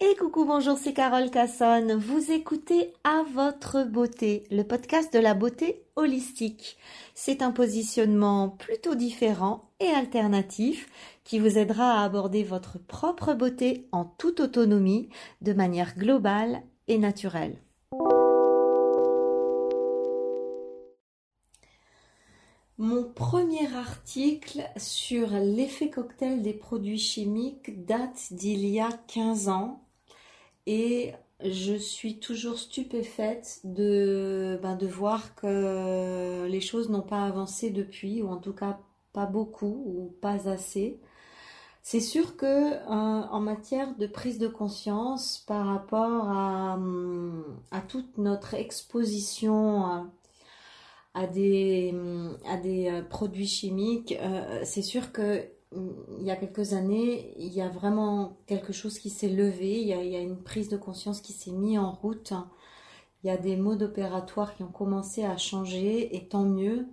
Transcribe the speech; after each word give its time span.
Et 0.00 0.16
coucou, 0.16 0.44
bonjour, 0.44 0.76
c'est 0.76 0.92
Carole 0.92 1.30
Cassonne. 1.30 1.94
Vous 1.94 2.32
écoutez 2.32 2.92
À 3.04 3.22
votre 3.32 3.84
beauté, 3.84 4.42
le 4.50 4.64
podcast 4.64 5.14
de 5.14 5.20
la 5.20 5.34
beauté 5.34 5.84
holistique. 5.94 6.76
C'est 7.14 7.42
un 7.42 7.52
positionnement 7.52 8.48
plutôt 8.48 8.96
différent 8.96 9.70
et 9.78 9.86
alternatif 9.86 10.90
qui 11.22 11.38
vous 11.38 11.58
aidera 11.58 12.00
à 12.00 12.04
aborder 12.04 12.42
votre 12.42 12.78
propre 12.78 13.34
beauté 13.34 13.86
en 13.92 14.04
toute 14.04 14.40
autonomie, 14.40 15.10
de 15.42 15.52
manière 15.52 15.96
globale 15.96 16.62
et 16.88 16.98
naturelle. 16.98 17.56
Mon 22.78 23.04
premier 23.04 23.72
article 23.76 24.68
sur 24.76 25.28
l'effet 25.30 25.88
cocktail 25.88 26.42
des 26.42 26.52
produits 26.52 26.98
chimiques 26.98 27.86
date 27.86 28.32
d'il 28.32 28.66
y 28.66 28.80
a 28.80 28.90
15 29.06 29.48
ans 29.48 29.83
et 30.66 31.12
je 31.44 31.74
suis 31.74 32.18
toujours 32.20 32.58
stupéfaite 32.58 33.60
de, 33.64 34.58
ben, 34.62 34.76
de 34.76 34.86
voir 34.86 35.34
que 35.34 36.46
les 36.48 36.60
choses 36.60 36.88
n'ont 36.90 37.02
pas 37.02 37.24
avancé 37.24 37.70
depuis, 37.70 38.22
ou 38.22 38.28
en 38.28 38.38
tout 38.38 38.54
cas 38.54 38.78
pas 39.12 39.26
beaucoup, 39.26 39.82
ou 39.86 40.14
pas 40.20 40.48
assez. 40.48 41.00
C'est 41.82 42.00
sûr 42.00 42.36
que 42.36 42.46
euh, 42.46 42.86
en 42.88 43.40
matière 43.40 43.94
de 43.96 44.06
prise 44.06 44.38
de 44.38 44.48
conscience 44.48 45.44
par 45.46 45.66
rapport 45.66 46.28
à, 46.30 46.78
à 47.70 47.80
toute 47.82 48.16
notre 48.16 48.54
exposition 48.54 49.84
à, 49.84 50.10
à 51.12 51.26
des, 51.26 51.94
à 52.46 52.56
des 52.56 52.88
euh, 52.88 53.02
produits 53.02 53.46
chimiques, 53.46 54.16
euh, 54.20 54.62
c'est 54.64 54.82
sûr 54.82 55.12
que 55.12 55.44
il 56.18 56.24
y 56.24 56.30
a 56.30 56.36
quelques 56.36 56.72
années, 56.72 57.34
il 57.38 57.52
y 57.52 57.60
a 57.60 57.68
vraiment 57.68 58.36
quelque 58.46 58.72
chose 58.72 58.98
qui 58.98 59.10
s'est 59.10 59.28
levé, 59.28 59.80
il 59.80 59.88
y, 59.88 60.16
a, 60.16 60.20
une 60.20 60.42
prise 60.42 60.68
de 60.68 60.76
conscience 60.76 61.20
qui 61.20 61.32
s'est 61.32 61.52
mise 61.52 61.78
en 61.78 61.92
route, 61.92 62.32
il 63.22 63.28
y 63.28 63.30
a 63.30 63.36
des 63.36 63.56
modes 63.56 63.82
opératoires 63.82 64.54
qui 64.54 64.62
ont 64.62 64.72
commencé 64.72 65.24
à 65.24 65.36
changer, 65.36 66.16
et 66.16 66.28
tant 66.28 66.44
mieux, 66.44 66.86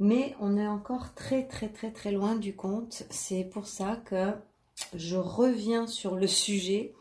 mais 0.00 0.34
on 0.40 0.56
est 0.56 0.66
encore 0.66 1.14
très 1.14 1.46
très 1.46 1.68
très 1.68 1.90
très 1.92 2.12
loin 2.12 2.36
du 2.36 2.54
compte, 2.54 3.04
c'est 3.10 3.44
pour 3.44 3.66
ça 3.66 3.96
que 4.04 4.32
je 4.94 5.16
reviens 5.16 5.86
sur 5.86 6.14
le 6.16 6.26
sujet 6.26 6.94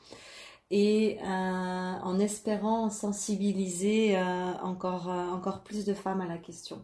et 0.69 1.17
euh, 1.21 1.25
en 1.25 2.19
espérant 2.19 2.89
sensibiliser 2.89 4.17
euh, 4.17 4.53
encore, 4.61 5.09
euh, 5.09 5.29
encore 5.29 5.61
plus 5.63 5.85
de 5.85 5.93
femmes 5.93 6.21
à 6.21 6.27
la 6.27 6.37
question. 6.37 6.83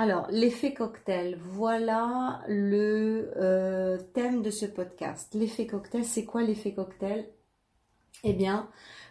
Alors, 0.00 0.28
l'effet 0.30 0.74
cocktail, 0.74 1.36
voilà 1.44 2.40
le 2.46 3.32
euh, 3.36 3.98
thème 4.14 4.42
de 4.42 4.50
ce 4.50 4.64
podcast. 4.64 5.34
L'effet 5.34 5.66
cocktail, 5.66 6.04
c'est 6.04 6.24
quoi 6.24 6.44
l'effet 6.44 6.72
cocktail? 6.72 7.28
Eh 8.22 8.32
bien, 8.32 8.68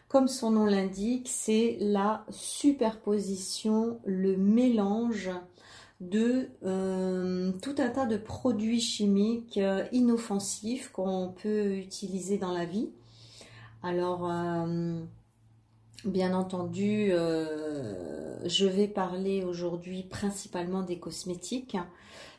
comme 0.08 0.30
son 0.30 0.52
nom 0.52 0.64
l'indique, 0.64 1.28
c'est 1.28 1.76
la 1.82 2.26
superposition, 2.30 4.00
le 4.06 4.38
mélange 4.38 5.30
de 6.00 6.48
euh, 6.64 7.52
tout 7.62 7.76
un 7.80 7.90
tas 7.90 8.06
de 8.06 8.16
produits 8.16 8.80
chimiques 8.80 9.58
euh, 9.58 9.84
inoffensifs 9.92 10.94
qu'on 10.94 11.36
peut 11.44 11.76
utiliser 11.76 12.38
dans 12.38 12.54
la 12.54 12.64
vie. 12.64 12.92
Alors, 13.84 14.24
Bien 16.06 16.36
entendu, 16.36 17.10
euh, 17.12 18.48
je 18.48 18.68
vais 18.68 18.88
parler 18.88 19.44
aujourd'hui 19.44 20.04
principalement 20.04 20.84
des 20.84 21.00
cosmétiques, 21.00 21.76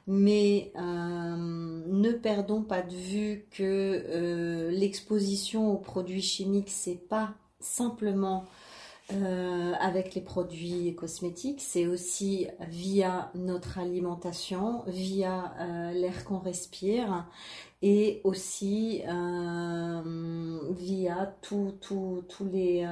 mais 0.06 0.70
euh, 0.76 1.36
ne 1.36 2.12
perdons 2.12 2.62
pas 2.62 2.82
de 2.82 2.94
vue 2.94 3.46
que 3.50 4.04
euh, 4.08 4.70
l'exposition 4.70 5.72
aux 5.72 5.76
produits 5.76 6.22
chimiques, 6.22 6.70
c'est 6.70 7.08
pas 7.08 7.34
simplement 7.58 8.44
avec 9.10 10.14
les 10.14 10.20
produits 10.20 10.94
cosmétiques, 10.94 11.62
c'est 11.62 11.86
aussi 11.86 12.46
via 12.68 13.30
notre 13.34 13.78
alimentation, 13.78 14.82
via 14.86 15.54
l'air 15.94 16.24
qu'on 16.24 16.38
respire 16.38 17.26
et 17.80 18.20
aussi 18.24 19.02
via 20.76 21.36
tous 21.40 21.74
les 22.52 22.86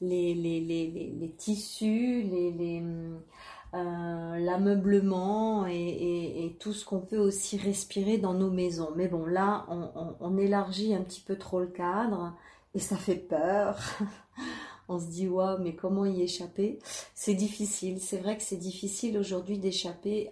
les, 0.00 0.34
les, 0.34 0.60
les, 0.60 1.12
les, 1.18 1.30
tissus, 1.32 2.22
les, 2.22 2.82
euh, 3.74 4.38
l'ameublement 4.38 5.66
et, 5.66 6.44
et, 6.44 6.56
tout 6.58 6.72
ce 6.72 6.84
qu'on 6.84 7.00
peut 7.00 7.18
aussi 7.18 7.56
respirer 7.56 8.18
dans 8.18 8.34
nos 8.34 8.50
maisons. 8.50 8.90
Mais 8.96 9.06
bon, 9.06 9.26
là, 9.26 9.64
on, 9.68 10.16
on, 10.20 10.38
élargit 10.38 10.94
un 10.94 11.02
petit 11.02 11.20
peu 11.20 11.36
trop 11.36 11.60
le 11.60 11.68
cadre 11.68 12.34
et 12.74 12.80
ça 12.80 12.96
fait 12.96 13.14
peur. 13.14 13.78
on 14.90 14.98
se 14.98 15.06
dit, 15.06 15.28
waouh, 15.28 15.58
mais 15.62 15.74
comment 15.74 16.04
y 16.04 16.22
échapper? 16.22 16.78
C'est 17.14 17.34
difficile. 17.34 18.00
C'est 18.00 18.18
vrai 18.18 18.36
que 18.36 18.42
c'est 18.42 18.56
difficile 18.56 19.16
aujourd'hui 19.16 19.58
d'échapper, 19.58 20.30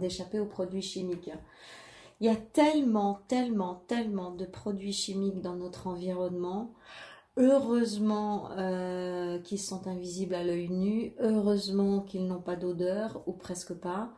d'échapper 0.00 0.40
aux 0.40 0.46
produits 0.46 0.82
chimiques. 0.82 1.30
Il 2.20 2.26
y 2.26 2.30
a 2.30 2.36
tellement, 2.36 3.20
tellement, 3.28 3.82
tellement 3.86 4.30
de 4.30 4.44
produits 4.44 4.92
chimiques 4.92 5.40
dans 5.40 5.54
notre 5.54 5.86
environnement 5.86 6.74
Heureusement 7.40 8.50
euh, 8.58 9.38
qu'ils 9.38 9.60
sont 9.60 9.86
invisibles 9.86 10.34
à 10.34 10.42
l'œil 10.42 10.68
nu, 10.70 11.14
heureusement 11.20 12.00
qu'ils 12.00 12.26
n'ont 12.26 12.40
pas 12.40 12.56
d'odeur 12.56 13.22
ou 13.26 13.32
presque 13.32 13.74
pas, 13.74 14.12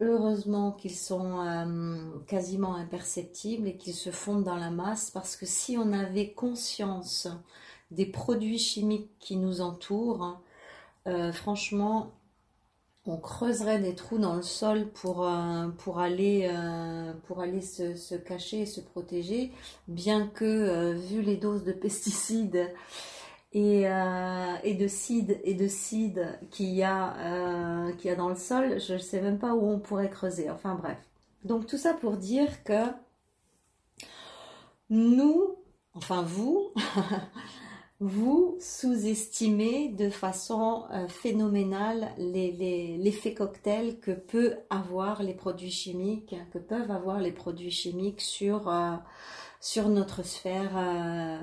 heureusement 0.00 0.72
qu'ils 0.72 0.94
sont 0.94 1.40
euh, 1.40 2.20
quasiment 2.26 2.74
imperceptibles 2.74 3.66
et 3.66 3.78
qu'ils 3.78 3.94
se 3.94 4.10
fondent 4.10 4.44
dans 4.44 4.56
la 4.56 4.70
masse 4.70 5.10
parce 5.10 5.36
que 5.36 5.46
si 5.46 5.78
on 5.78 5.94
avait 5.94 6.34
conscience 6.34 7.28
des 7.90 8.06
produits 8.06 8.58
chimiques 8.58 9.10
qui 9.18 9.36
nous 9.36 9.60
entourent, 9.60 10.40
euh, 11.06 11.32
franchement, 11.32 12.12
on 13.06 13.16
creuserait 13.16 13.78
des 13.80 13.94
trous 13.94 14.18
dans 14.18 14.36
le 14.36 14.42
sol 14.42 14.88
pour, 14.88 15.26
euh, 15.26 15.68
pour 15.78 15.98
aller, 15.98 16.48
euh, 16.52 17.12
pour 17.26 17.40
aller 17.40 17.62
se, 17.62 18.14
cacher 18.14 18.60
et 18.60 18.66
se 18.66 18.80
protéger, 18.80 19.52
bien 19.88 20.26
que, 20.28 20.92
vu 20.92 21.22
les 21.22 21.36
doses 21.36 21.64
de 21.64 21.72
pesticides 21.72 22.68
et, 23.52 23.82
et 23.82 24.74
de 24.74 24.86
cides 24.86 25.40
et 25.42 25.54
de 25.54 25.66
cides 25.66 26.38
qu'il 26.50 26.70
y, 26.70 26.84
a, 26.84 27.90
qu'il 27.98 28.10
y 28.10 28.12
a 28.12 28.16
dans 28.16 28.28
le 28.28 28.36
sol, 28.36 28.80
je 28.80 28.94
ne 28.94 28.98
sais 28.98 29.20
même 29.20 29.38
pas 29.38 29.54
où 29.54 29.68
on 29.68 29.80
pourrait 29.80 30.10
creuser. 30.10 30.50
Enfin 30.50 30.74
bref. 30.74 30.98
Donc 31.44 31.66
tout 31.66 31.78
ça 31.78 31.94
pour 31.94 32.16
dire 32.16 32.62
que 32.64 32.84
nous, 34.90 35.56
enfin 35.94 36.22
vous, 36.22 36.72
vous 38.00 38.56
sous-estimez 38.60 39.90
de 39.90 40.08
façon 40.08 40.86
euh, 40.90 41.06
phénoménale 41.06 42.12
l'effet 42.16 43.34
cocktail 43.34 44.00
que 44.00 44.10
peut 44.10 44.56
avoir 44.70 45.22
les 45.22 45.34
produits 45.34 45.70
chimiques, 45.70 46.34
que 46.50 46.58
peuvent 46.58 46.90
avoir 46.90 47.20
les 47.20 47.32
produits 47.32 47.70
chimiques 47.70 48.22
sur, 48.22 48.70
euh, 48.70 48.96
sur 49.60 49.90
notre 49.90 50.24
sphère, 50.24 50.72
euh, 50.76 51.38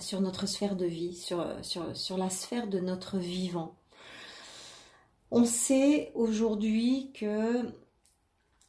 sur 0.00 0.20
notre 0.20 0.46
sphère 0.46 0.76
de 0.76 0.84
vie, 0.84 1.14
sur, 1.14 1.46
sur, 1.62 1.96
sur 1.96 2.18
la 2.18 2.28
sphère 2.28 2.66
de 2.66 2.78
notre 2.78 3.16
vivant. 3.16 3.74
On 5.30 5.46
sait 5.46 6.12
aujourd'hui 6.14 7.10
que 7.14 7.72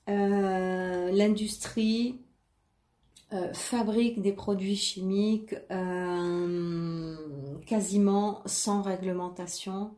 l'industrie 0.08 2.23
euh, 3.34 3.52
fabrique 3.54 4.22
des 4.22 4.32
produits 4.32 4.76
chimiques 4.76 5.56
euh, 5.72 7.16
quasiment 7.66 8.42
sans 8.46 8.84
réglementation, 8.84 9.96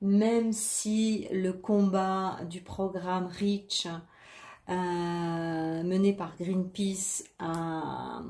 même 0.00 0.52
si 0.52 1.28
le 1.30 1.52
combat 1.52 2.40
du 2.50 2.62
programme 2.62 3.26
REACH 3.26 3.86
euh, 4.70 5.82
mené 5.84 6.14
par 6.14 6.34
Greenpeace 6.36 7.24
a, 7.38 8.22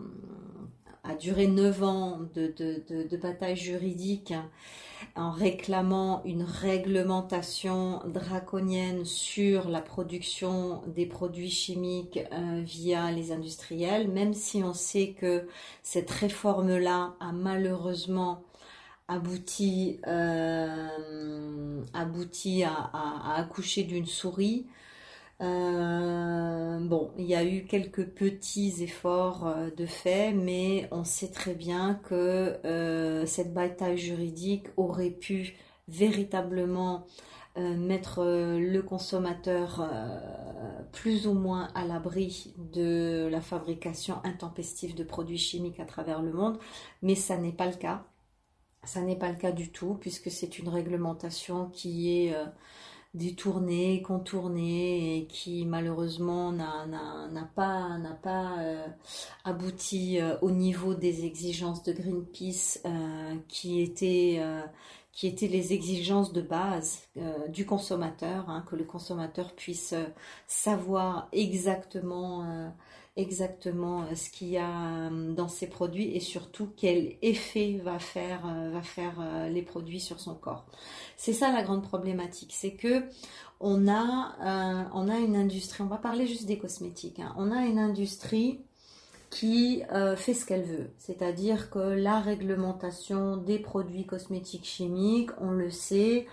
a 1.04 1.14
duré 1.14 1.46
9 1.46 1.82
ans 1.82 2.20
de, 2.34 2.52
de, 2.56 3.06
de, 3.08 3.16
bataille 3.16 3.56
juridique 3.56 4.32
en 5.16 5.30
réclamant 5.30 6.22
une 6.24 6.42
réglementation 6.42 8.00
draconienne 8.06 9.04
sur 9.04 9.68
la 9.68 9.80
production 9.80 10.82
des 10.86 11.06
produits 11.06 11.50
chimiques 11.50 12.18
euh, 12.32 12.62
via 12.64 13.10
les 13.10 13.32
industriels, 13.32 14.08
même 14.08 14.32
si 14.32 14.62
on 14.64 14.72
sait 14.72 15.14
que 15.18 15.46
cette 15.82 16.10
réforme-là 16.10 17.14
a 17.20 17.32
malheureusement 17.32 18.42
abouti, 19.06 20.00
euh, 20.06 21.82
à 21.92 23.34
accoucher 23.36 23.84
d'une 23.84 24.06
souris. 24.06 24.66
Euh, 25.40 26.78
bon, 26.80 27.12
il 27.18 27.24
y 27.26 27.34
a 27.34 27.44
eu 27.44 27.66
quelques 27.66 28.06
petits 28.06 28.82
efforts 28.82 29.46
euh, 29.46 29.70
de 29.70 29.84
fait, 29.86 30.32
mais 30.32 30.88
on 30.92 31.04
sait 31.04 31.30
très 31.30 31.54
bien 31.54 31.94
que 32.04 32.60
euh, 32.64 33.26
cette 33.26 33.52
bataille 33.52 33.98
juridique 33.98 34.68
aurait 34.76 35.10
pu 35.10 35.54
véritablement 35.88 37.06
mettre 37.56 38.24
le 38.24 38.80
consommateur 38.80 39.88
plus 40.90 41.28
ou 41.28 41.34
moins 41.34 41.68
à 41.76 41.84
l'abri 41.84 42.52
de 42.58 43.28
la 43.30 43.40
fabrication 43.40 44.16
intempestive 44.24 44.96
de 44.96 45.04
produits 45.04 45.38
chimiques 45.38 45.78
à 45.78 45.84
travers 45.84 46.20
le 46.20 46.32
monde, 46.32 46.58
mais 47.02 47.14
ça 47.14 47.36
n'est 47.36 47.52
pas 47.52 47.66
le 47.66 47.76
cas. 47.76 48.06
Ça 48.82 49.02
n'est 49.02 49.16
pas 49.16 49.30
le 49.30 49.36
cas 49.36 49.52
du 49.52 49.70
tout, 49.70 49.94
puisque 50.00 50.32
c'est 50.32 50.58
une 50.58 50.68
réglementation 50.68 51.68
qui 51.70 52.26
est 52.26 52.34
détournée, 53.14 54.02
contournée 54.02 55.18
et 55.18 55.26
qui 55.26 55.64
malheureusement 55.64 56.52
n'a 56.52 57.48
pas, 57.54 57.96
pas 58.22 58.58
euh, 58.58 58.86
abouti 59.44 60.20
euh, 60.20 60.36
au 60.42 60.50
niveau 60.50 60.94
des 60.94 61.24
exigences 61.24 61.84
de 61.84 61.92
Greenpeace 61.92 62.80
euh, 62.84 63.36
qui, 63.48 63.80
étaient, 63.80 64.42
qui 65.12 65.28
étaient 65.28 65.46
les 65.46 65.72
exigences 65.72 66.32
de 66.32 66.42
base 66.42 67.08
du 67.48 67.64
consommateur, 67.64 68.50
hein, 68.50 68.64
que 68.68 68.74
le 68.76 68.84
consommateur 68.84 69.52
puisse 69.54 69.94
savoir 70.46 71.28
exactement 71.32 72.72
exactement 73.16 74.02
euh, 74.02 74.14
ce 74.14 74.30
qu'il 74.30 74.48
y 74.48 74.58
a 74.58 75.08
euh, 75.08 75.32
dans 75.32 75.48
ces 75.48 75.68
produits 75.68 76.14
et 76.16 76.20
surtout 76.20 76.70
quel 76.76 77.16
effet 77.22 77.80
va 77.82 77.98
faire, 77.98 78.44
euh, 78.46 78.70
va 78.70 78.82
faire 78.82 79.14
les 79.50 79.62
produits 79.62 80.00
sur 80.00 80.20
son 80.20 80.34
corps. 80.34 80.66
C'est 81.16 81.32
ça 81.32 81.52
la 81.52 81.62
grande 81.62 81.82
problématique, 81.82 82.52
c'est 82.52 82.72
que 82.72 83.04
on 83.60 83.88
a, 83.88 84.90
on 84.92 85.08
a 85.08 85.18
une 85.18 85.36
industrie, 85.36 85.82
on 85.82 85.86
va 85.86 85.96
parler 85.96 86.26
juste 86.26 86.44
des 86.44 86.58
cosmétiques, 86.58 87.20
hein. 87.20 87.34
on 87.38 87.50
a 87.50 87.64
une 87.64 87.78
industrie 87.78 88.60
qui 89.30 89.82
fait 90.16 90.34
ce 90.34 90.44
qu'elle 90.44 90.64
veut. 90.64 90.90
C'est-à-dire 90.98 91.70
que 91.70 91.78
la 91.78 92.20
réglementation 92.20 93.36
des 93.36 93.58
produits 93.58 94.04
cosmétiques 94.04 94.66
chimiques, 94.66 95.30
on 95.40 95.50
le 95.50 95.70
sait, 95.70 96.26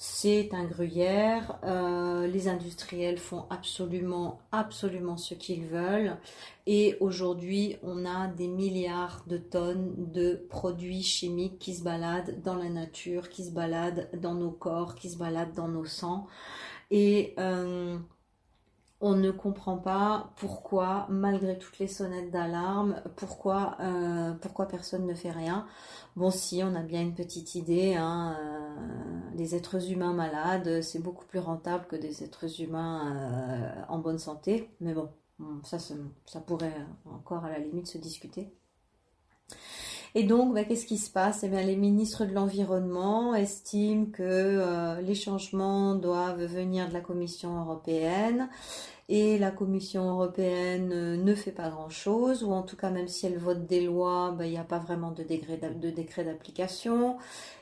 c'est 0.00 0.50
un 0.54 0.64
gruyère. 0.64 1.58
Euh, 1.64 2.28
les 2.28 2.46
industriels 2.46 3.18
font 3.18 3.46
absolument, 3.50 4.40
absolument 4.52 5.16
ce 5.16 5.34
qu'ils 5.34 5.66
veulent. 5.66 6.16
Et 6.66 6.96
aujourd'hui, 7.00 7.76
on 7.82 8.06
a 8.06 8.28
des 8.28 8.46
milliards 8.46 9.24
de 9.26 9.38
tonnes 9.38 9.92
de 10.12 10.46
produits 10.48 11.02
chimiques 11.02 11.58
qui 11.58 11.74
se 11.74 11.82
baladent 11.82 12.40
dans 12.44 12.54
la 12.54 12.68
nature, 12.68 13.28
qui 13.28 13.44
se 13.44 13.50
baladent 13.50 14.08
dans 14.14 14.34
nos 14.34 14.52
corps, 14.52 14.94
qui 14.94 15.10
se 15.10 15.18
baladent 15.18 15.54
dans 15.54 15.68
nos 15.68 15.84
sangs. 15.84 16.28
Et 16.92 17.34
euh, 17.40 17.98
on 19.00 19.14
ne 19.14 19.30
comprend 19.30 19.78
pas 19.78 20.32
pourquoi, 20.36 21.06
malgré 21.08 21.56
toutes 21.58 21.78
les 21.78 21.86
sonnettes 21.86 22.30
d'alarme, 22.32 23.00
pourquoi, 23.16 23.76
euh, 23.80 24.32
pourquoi 24.34 24.66
personne 24.66 25.06
ne 25.06 25.14
fait 25.14 25.30
rien. 25.30 25.66
Bon, 26.16 26.30
si, 26.30 26.62
on 26.64 26.74
a 26.74 26.82
bien 26.82 27.02
une 27.02 27.14
petite 27.14 27.54
idée. 27.54 27.94
Hein, 27.94 28.36
euh, 28.40 29.36
les 29.36 29.54
êtres 29.54 29.92
humains 29.92 30.14
malades, 30.14 30.82
c'est 30.82 30.98
beaucoup 30.98 31.26
plus 31.26 31.38
rentable 31.38 31.86
que 31.86 31.94
des 31.96 32.24
êtres 32.24 32.60
humains 32.60 33.16
euh, 33.16 33.82
en 33.88 33.98
bonne 33.98 34.18
santé. 34.18 34.68
Mais 34.80 34.94
bon, 34.94 35.08
ça, 35.62 35.78
ça 35.78 36.40
pourrait 36.40 36.84
encore 37.04 37.44
à 37.44 37.50
la 37.50 37.60
limite 37.60 37.86
se 37.86 37.98
discuter. 37.98 38.52
Et 40.18 40.24
donc, 40.24 40.52
bah, 40.52 40.64
qu'est-ce 40.64 40.84
qui 40.84 40.98
se 40.98 41.12
passe? 41.12 41.44
Eh 41.44 41.48
bien, 41.48 41.62
Les 41.62 41.76
ministres 41.76 42.24
de 42.24 42.32
l'Environnement 42.32 43.36
estiment 43.36 44.06
que 44.06 44.24
euh, 44.24 45.00
les 45.00 45.14
changements 45.14 45.94
doivent 45.94 46.44
venir 46.44 46.88
de 46.88 46.92
la 46.92 47.00
Commission 47.00 47.60
européenne. 47.60 48.48
Et 49.08 49.38
la 49.38 49.52
Commission 49.52 50.10
européenne 50.10 50.90
euh, 50.92 51.16
ne 51.16 51.34
fait 51.36 51.52
pas 51.52 51.70
grand-chose, 51.70 52.42
ou 52.42 52.50
en 52.50 52.62
tout 52.62 52.76
cas 52.76 52.90
même 52.90 53.06
si 53.06 53.26
elle 53.26 53.38
vote 53.38 53.64
des 53.66 53.80
lois, 53.80 54.34
bah, 54.36 54.44
il 54.46 54.50
n'y 54.50 54.58
a 54.58 54.64
pas 54.64 54.80
vraiment 54.80 55.12
de, 55.12 55.22
de 55.22 55.90
décret 55.90 56.24
d'application. 56.24 57.16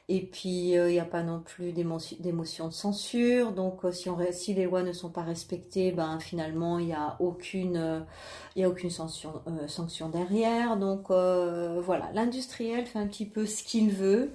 Et 0.08 0.20
puis, 0.24 0.78
euh, 0.78 0.88
il 0.88 0.92
n'y 0.92 1.00
a 1.00 1.04
pas 1.04 1.24
non 1.24 1.40
plus 1.40 1.72
d'émotion 1.72 2.68
de 2.68 2.72
censure. 2.72 3.50
Donc, 3.52 3.84
euh, 3.84 3.90
si, 3.90 4.08
on, 4.08 4.16
si 4.30 4.54
les 4.54 4.64
lois 4.64 4.84
ne 4.84 4.92
sont 4.92 5.10
pas 5.10 5.22
respectées, 5.22 5.90
ben, 5.90 6.20
finalement, 6.20 6.78
il 6.78 6.86
n'y 6.86 6.92
a 6.92 7.16
aucune, 7.18 7.76
euh, 7.76 8.00
il 8.54 8.62
a 8.64 8.68
aucune 8.68 8.90
sanction, 8.90 9.42
sanction 9.66 10.08
derrière. 10.08 10.76
Donc, 10.76 11.08
voilà, 11.08 12.10
l'industriel 12.14 12.86
fait 12.86 13.00
un 13.00 13.08
petit 13.08 13.26
peu 13.26 13.46
ce 13.46 13.64
qu'il 13.64 13.90
veut. 13.90 14.32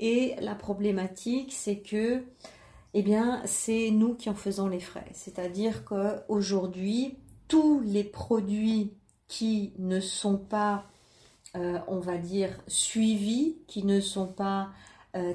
Et 0.00 0.34
la 0.40 0.56
problématique, 0.56 1.52
c'est 1.52 1.78
que, 1.78 2.24
eh 2.94 3.02
bien, 3.02 3.40
c'est 3.44 3.90
nous 3.92 4.14
qui 4.14 4.28
en 4.30 4.34
faisons 4.34 4.66
les 4.66 4.80
frais. 4.80 5.06
C'est-à-dire 5.12 5.84
qu'aujourd'hui, 5.84 7.18
tous 7.46 7.80
les 7.84 8.02
produits 8.02 8.94
qui 9.28 9.74
ne 9.78 10.00
sont 10.00 10.38
pas, 10.38 10.86
on 11.54 12.00
va 12.00 12.18
dire, 12.18 12.50
suivis, 12.66 13.58
qui 13.68 13.84
ne 13.84 14.00
sont 14.00 14.26
pas 14.26 14.62
euh, 14.62 14.70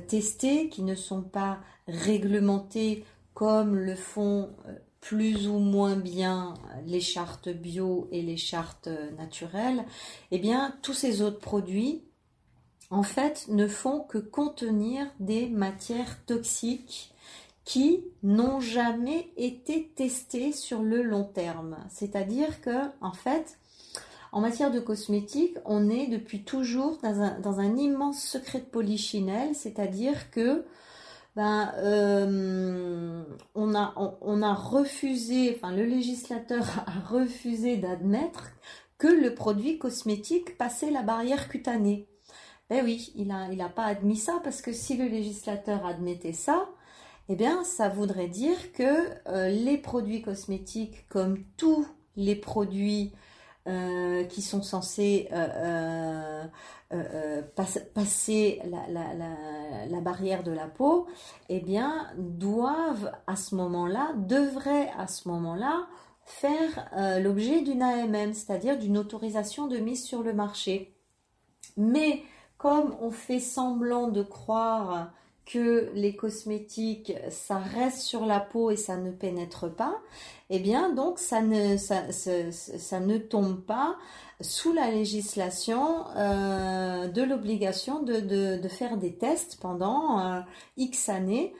testés, 0.08 0.70
qui 0.70 0.84
ne 0.84 0.96
sont 0.96 1.22
pas 1.22 1.60
réglementés 1.88 3.06
comme 3.34 3.76
le 3.76 3.96
font 3.96 4.50
euh, 4.68 4.74
plus 5.00 5.48
ou 5.48 5.60
moins 5.60 5.96
bien 5.96 6.56
les 6.86 7.00
chartes 7.00 7.50
bio 7.50 8.10
et 8.12 8.22
les 8.22 8.38
chartes 8.38 8.88
euh, 8.88 9.12
naturelles, 9.12 9.86
eh 10.31 10.40
bien 10.40 10.76
tous 10.81 10.94
ces 10.94 11.22
autres 11.22 11.40
produits 11.40 12.04
en 12.90 13.04
fait 13.04 13.46
ne 13.48 13.68
font 13.68 14.02
que 14.02 14.18
contenir 14.18 15.08
des 15.20 15.48
matières 15.48 16.24
toxiques 16.26 17.14
qui 17.64 18.04
n'ont 18.24 18.60
jamais 18.60 19.31
été 19.38 19.92
testées 19.96 20.52
sur 20.52 20.81
le 20.81 21.04
long 21.04 21.24
terme. 21.24 21.78
C'est-à-dire 21.90 22.62
que 22.62 22.88
en 23.00 23.14
fait, 23.14 23.59
en 24.31 24.42
matière 24.42 24.72
de 24.72 24.80
cosmétiques, 24.80 25.58
on 25.66 25.90
est 25.90 26.08
depuis 26.08 26.44
toujours 26.44 26.98
dans 27.02 27.60
un, 27.60 27.76
immense 27.78 28.22
secret 28.24 28.60
de 28.60 28.66
polichinelle, 28.66 29.56
c'est-à-dire 29.56 30.30
que 30.30 30.66
ben, 31.36 31.72
euh, 31.78 33.24
on, 33.56 33.74
a, 33.74 34.54
refusé, 34.54 35.56
enfin 35.56 35.74
le 35.76 35.86
législateur 35.86 36.66
a 36.86 37.00
refusé 37.08 37.78
d'admettre 37.78 38.52
que 38.98 39.08
le 39.08 39.34
produit 39.34 39.78
cosmétique 39.80 40.58
passait 40.58 40.92
la 40.92 41.02
barrière 41.02 41.48
cutanée. 41.50 42.08
Ben 42.70 42.84
oui, 42.84 43.12
il 43.16 43.28
n'a 43.28 43.70
pas 43.70 43.86
admis 43.86 44.18
ça 44.18 44.40
parce 44.44 44.62
que 44.62 44.74
si 44.74 44.96
le 44.96 45.06
législateur 45.06 45.86
admettait 45.86 46.34
ça, 46.34 46.70
eh 47.30 47.36
bien, 47.36 47.64
ça 47.64 47.90
voudrait 47.90 48.28
dire 48.28 48.74
que 48.74 49.08
euh, 49.28 49.50
les 49.50 49.78
produits 49.78 50.22
cosmétiques, 50.22 51.08
comme 51.10 51.44
tous 51.58 51.88
les 52.16 52.36
produits 52.36 53.14
euh, 53.69 54.24
qui 54.24 54.42
sont 54.42 54.63
censés 54.63 55.27
euh, 55.31 56.44
euh, 56.92 57.42
passer 57.94 58.62
la, 58.66 60.01
barrière 60.01 60.42
de 60.42 60.51
la 60.51 60.66
peau, 60.66 61.06
eh 61.50 61.60
bien, 61.60 62.07
doivent 62.18 63.12
à 63.27 63.36
ce 63.36 63.54
moment-là, 63.54 64.13
devraient 64.16 64.92
à 64.98 65.06
ce 65.06 65.27
moment-là 65.27 65.88
faire 66.25 66.89
l'objet 67.21 67.62
d'une 67.62 67.83
AMM, 67.83 68.33
c'est-à-dire 68.33 68.80
d'une 68.80 68.98
autorisation 68.98 69.68
de 69.68 69.77
mise 69.77 70.04
sur 70.04 70.24
le 70.24 70.33
marché. 70.33 70.95
Mais 71.77 72.24
comme 72.57 72.95
on 73.01 73.12
fait 73.12 73.39
semblant 73.39 74.07
de 74.07 74.24
croire 74.24 75.11
que 75.50 75.90
les 75.96 76.16
cosmétiques, 76.16 77.14
ça 77.32 77.58
reste 77.58 78.02
sur 78.02 78.26
la 78.26 78.40
peau 78.40 78.70
et 78.70 78.78
ça 78.78 78.98
ne 78.98 79.10
pénètre 79.10 79.74
pas, 79.74 80.00
eh 80.52 80.60
bien 80.60 80.94
donc 80.94 81.18
ça 81.18 81.42
ne, 81.42 81.76
ça, 81.76 83.00
ne 83.00 83.18
tombe 83.18 83.60
pas 83.60 83.98
sous 84.42 84.74
la 84.74 84.92
législation 84.92 86.06
euh, 86.16 87.08
de 87.08 87.24
l'obligation 87.24 88.04
de, 88.04 88.68
faire 88.68 88.98
des 88.98 89.14
tests 89.14 89.58
pendant 89.60 90.20
euh, 90.20 90.40
X 90.78 91.10
années 91.10 91.56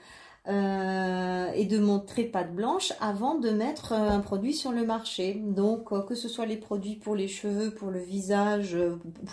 euh, 0.48 1.50
et 1.54 1.64
de 1.64 1.78
montrer 1.78 2.24
patte 2.24 2.54
blanche 2.54 2.92
avant 3.00 3.34
de 3.34 3.50
mettre 3.50 3.92
un 3.92 4.20
produit 4.20 4.54
sur 4.54 4.70
le 4.70 4.86
marché. 4.86 5.34
Donc 5.34 5.88
que 6.06 6.14
ce 6.14 6.28
soit 6.28 6.46
les 6.46 6.56
produits 6.56 6.94
pour 6.94 7.16
les 7.16 7.28
cheveux, 7.28 7.72
pour 7.72 7.90
le 7.90 8.00
visage, 8.00 8.78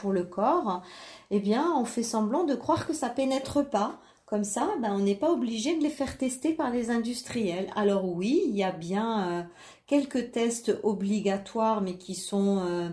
pour 0.01 0.13
le 0.13 0.23
corps, 0.23 0.81
eh 1.29 1.39
bien 1.39 1.71
on 1.77 1.85
fait 1.85 2.01
semblant 2.01 2.43
de 2.43 2.55
croire 2.55 2.87
que 2.87 2.93
ça 2.93 3.09
pénètre 3.09 3.63
pas 3.63 3.99
comme 4.27 4.43
ça, 4.43 4.73
ben, 4.81 4.91
on 4.91 4.99
n'est 4.99 5.15
pas 5.15 5.31
obligé 5.31 5.77
de 5.77 5.81
les 5.81 5.89
faire 5.89 6.17
tester 6.17 6.53
par 6.53 6.69
les 6.69 6.89
industriels. 6.89 7.71
Alors 7.77 8.03
oui, 8.03 8.43
il 8.45 8.57
y 8.57 8.63
a 8.63 8.73
bien 8.73 9.29
euh, 9.29 9.43
quelques 9.87 10.31
tests 10.31 10.77
obligatoires, 10.83 11.79
mais 11.79 11.97
qui 11.97 12.13
sont 12.13 12.59
euh, 12.59 12.89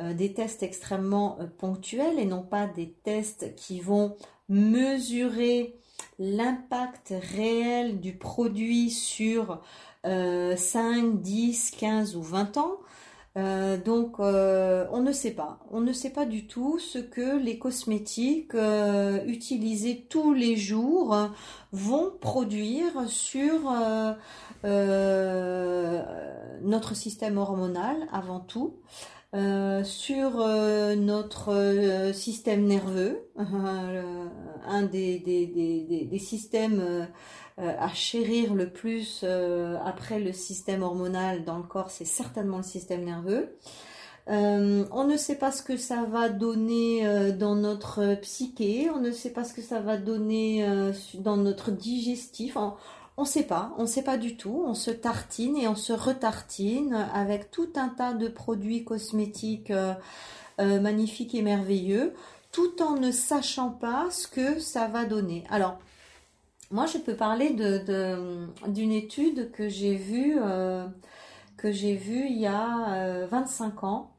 euh, 0.00 0.14
des 0.14 0.32
tests 0.32 0.62
extrêmement 0.62 1.38
ponctuels 1.58 2.18
et 2.18 2.24
non 2.24 2.42
pas 2.42 2.66
des 2.66 2.94
tests 3.04 3.54
qui 3.56 3.80
vont 3.80 4.16
mesurer 4.48 5.76
l'impact 6.18 7.12
réel 7.36 8.00
du 8.00 8.16
produit 8.16 8.90
sur 8.90 9.60
5, 10.02 11.20
10, 11.20 11.72
15 11.72 12.16
ou 12.16 12.22
20 12.22 12.56
ans. 12.56 12.78
Euh, 13.38 13.76
donc, 13.76 14.16
euh, 14.18 14.86
on 14.90 15.02
ne 15.02 15.12
sait 15.12 15.30
pas. 15.32 15.60
On 15.70 15.80
ne 15.80 15.92
sait 15.92 16.10
pas 16.10 16.26
du 16.26 16.46
tout 16.46 16.78
ce 16.78 16.98
que 16.98 17.38
les 17.38 17.58
cosmétiques 17.58 18.54
euh, 18.54 19.24
utilisés 19.24 20.06
tous 20.08 20.34
les 20.34 20.56
jours 20.56 21.16
vont 21.72 22.10
produire 22.20 23.08
sur 23.08 23.72
notre 26.62 26.94
système 26.96 27.38
hormonal 27.38 27.96
avant 28.12 28.40
tout. 28.40 28.74
sur 29.84 30.30
notre 30.96 32.10
système 32.12 32.66
nerveux, 32.66 33.28
un 33.36 34.82
des, 34.82 35.20
des 35.20 36.18
systèmes 36.18 37.06
à 37.60 37.92
chérir 37.94 38.54
le 38.54 38.70
plus 38.70 39.24
après 39.84 40.18
le 40.18 40.32
système 40.32 40.82
hormonal 40.82 41.44
dans 41.44 41.58
le 41.58 41.62
corps, 41.62 41.90
c'est 41.90 42.04
certainement 42.04 42.58
le 42.58 42.62
système 42.62 43.04
nerveux. 43.04 43.56
Euh, 44.28 44.84
on 44.92 45.04
ne 45.04 45.16
sait 45.16 45.36
pas 45.36 45.50
ce 45.50 45.62
que 45.62 45.76
ça 45.76 46.04
va 46.04 46.28
donner 46.28 47.06
euh, 47.06 47.32
dans 47.32 47.56
notre 47.56 48.14
psyché, 48.16 48.88
on 48.94 49.00
ne 49.00 49.10
sait 49.10 49.30
pas 49.30 49.44
ce 49.44 49.52
que 49.52 49.62
ça 49.62 49.80
va 49.80 49.96
donner 49.96 50.68
euh, 50.68 50.92
dans 51.14 51.36
notre 51.36 51.70
digestif. 51.72 52.56
On 52.56 53.22
ne 53.22 53.26
sait 53.26 53.42
pas, 53.42 53.74
on 53.76 53.82
ne 53.82 53.86
sait 53.86 54.02
pas 54.02 54.18
du 54.18 54.36
tout. 54.36 54.62
On 54.66 54.74
se 54.74 54.90
tartine 54.90 55.56
et 55.56 55.66
on 55.66 55.74
se 55.74 55.92
retartine 55.92 56.94
avec 57.12 57.50
tout 57.50 57.70
un 57.74 57.88
tas 57.88 58.12
de 58.12 58.28
produits 58.28 58.84
cosmétiques 58.84 59.72
magnifiques 60.58 61.34
et 61.34 61.42
merveilleux, 61.42 62.14
tout 62.52 62.82
en 62.82 62.96
ne 62.96 63.10
sachant 63.10 63.70
pas 63.70 64.08
ce 64.10 64.26
que 64.26 64.58
ça 64.58 64.88
va 64.88 65.04
donner. 65.04 65.44
Alors, 65.50 65.78
moi, 66.70 66.86
je 66.86 66.98
peux 66.98 67.16
parler 67.16 67.50
d'une 67.50 68.92
étude 68.92 69.50
que 69.52 69.68
j'ai 69.68 69.96
vue 69.96 70.38
j'ai 71.62 71.94
vue 71.94 72.26
il 72.26 72.38
y 72.38 72.46
a 72.46 73.26
25 73.26 73.84
ans 73.84 74.10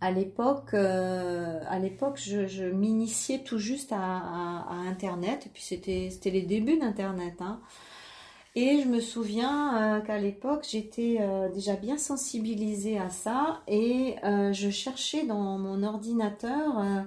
à 0.00 0.10
l'époque, 0.10 0.74
euh, 0.74 1.60
à 1.68 1.78
l'époque, 1.78 2.20
je, 2.22 2.70
m'initiais 2.70 3.38
tout 3.40 3.58
juste 3.58 3.92
à, 3.92 4.66
Internet, 4.88 5.46
et 5.46 5.48
puis 5.48 5.62
c'était, 5.62 6.10
les 6.26 6.42
débuts 6.42 6.78
d'Internet. 6.78 7.34
Hein. 7.40 7.60
Et 8.54 8.82
je 8.82 8.88
me 8.88 9.00
souviens 9.00 9.96
euh, 9.96 10.00
qu'à 10.00 10.18
l'époque, 10.18 10.66
j'étais 10.70 11.18
euh, 11.20 11.48
déjà 11.48 11.76
bien 11.76 11.98
sensibilisée 11.98 12.98
à 12.98 13.10
ça, 13.10 13.62
et 13.68 14.16
je 14.22 14.70
cherchais 14.70 15.24
dans 15.24 15.58
mon 15.58 15.82
ordinateur 15.82 17.06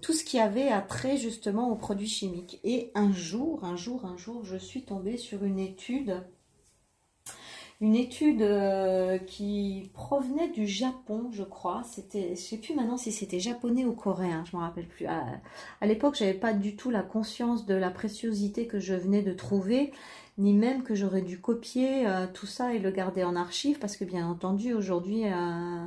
tout 0.00 0.12
ce 0.12 0.24
qui 0.24 0.38
avait 0.38 0.68
attrait 0.68 1.16
justement 1.16 1.70
aux 1.70 1.76
produits 1.76 2.08
chimiques. 2.08 2.60
Et 2.64 2.90
un 2.94 3.12
jour, 3.12 3.64
un 3.64 3.76
jour, 3.76 4.04
un 4.04 4.16
jour, 4.16 4.44
je 4.44 4.56
suis 4.56 4.82
tombée 4.82 5.16
sur 5.16 5.44
une 5.44 5.58
étude 5.58 6.22
une 7.80 7.96
étude 7.96 8.42
euh, 8.42 9.18
qui 9.18 9.90
provenait 9.94 10.50
du 10.50 10.66
Japon, 10.66 11.30
je 11.32 11.42
crois. 11.42 11.82
C'était, 11.90 12.36
je 12.36 12.40
sais 12.40 12.58
plus 12.58 12.74
maintenant 12.74 12.98
si 12.98 13.10
c'était 13.10 13.40
japonais 13.40 13.86
ou 13.86 13.92
coréen, 13.92 14.44
je 14.50 14.56
me 14.56 14.60
rappelle 14.60 14.86
plus. 14.86 15.06
À, 15.06 15.24
à 15.80 15.86
l'époque, 15.86 16.14
j'avais 16.16 16.34
pas 16.34 16.52
du 16.52 16.76
tout 16.76 16.90
la 16.90 17.02
conscience 17.02 17.64
de 17.64 17.74
la 17.74 17.90
préciosité 17.90 18.66
que 18.66 18.78
je 18.78 18.94
venais 18.94 19.22
de 19.22 19.32
trouver, 19.32 19.92
ni 20.40 20.54
même 20.54 20.82
que 20.82 20.94
j'aurais 20.94 21.20
dû 21.20 21.38
copier 21.38 22.06
euh, 22.06 22.26
tout 22.32 22.46
ça 22.46 22.74
et 22.74 22.78
le 22.78 22.90
garder 22.90 23.22
en 23.24 23.36
archive, 23.36 23.78
parce 23.78 23.96
que 23.96 24.04
bien 24.04 24.26
entendu, 24.26 24.72
aujourd'hui, 24.72 25.26
euh, 25.26 25.84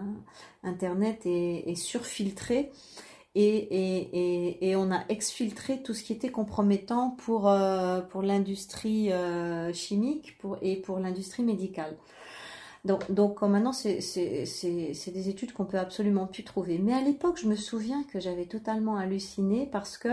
Internet 0.63 1.25
est 1.25 1.75
surfiltré 1.75 2.71
et, 3.35 4.75
on 4.77 4.91
a 4.91 5.03
exfiltré 5.09 5.81
tout 5.81 5.95
ce 5.95 6.03
qui 6.03 6.13
était 6.13 6.29
compromettant 6.29 7.09
pour, 7.09 7.49
euh, 7.49 8.01
pour 8.01 8.21
l'industrie 8.21 9.09
chimique 9.73 10.37
pour, 10.37 10.57
et 10.61 10.75
pour 10.75 10.99
l'industrie 10.99 11.43
médicale. 11.43 11.97
Donc, 12.85 13.11
donc 13.11 13.41
maintenant, 13.41 13.73
c'est 13.73 13.97
des 13.97 15.29
études 15.29 15.53
qu'on 15.53 15.65
peut 15.65 15.79
absolument 15.79 16.27
plus 16.27 16.43
trouver. 16.43 16.77
Mais 16.77 16.93
à 16.93 17.01
l'époque, 17.01 17.39
je 17.41 17.47
me 17.47 17.55
souviens 17.55 18.03
que 18.03 18.19
j'avais 18.19 18.45
totalement 18.45 18.97
halluciné 18.97 19.67
parce 19.71 19.97
que 19.97 20.09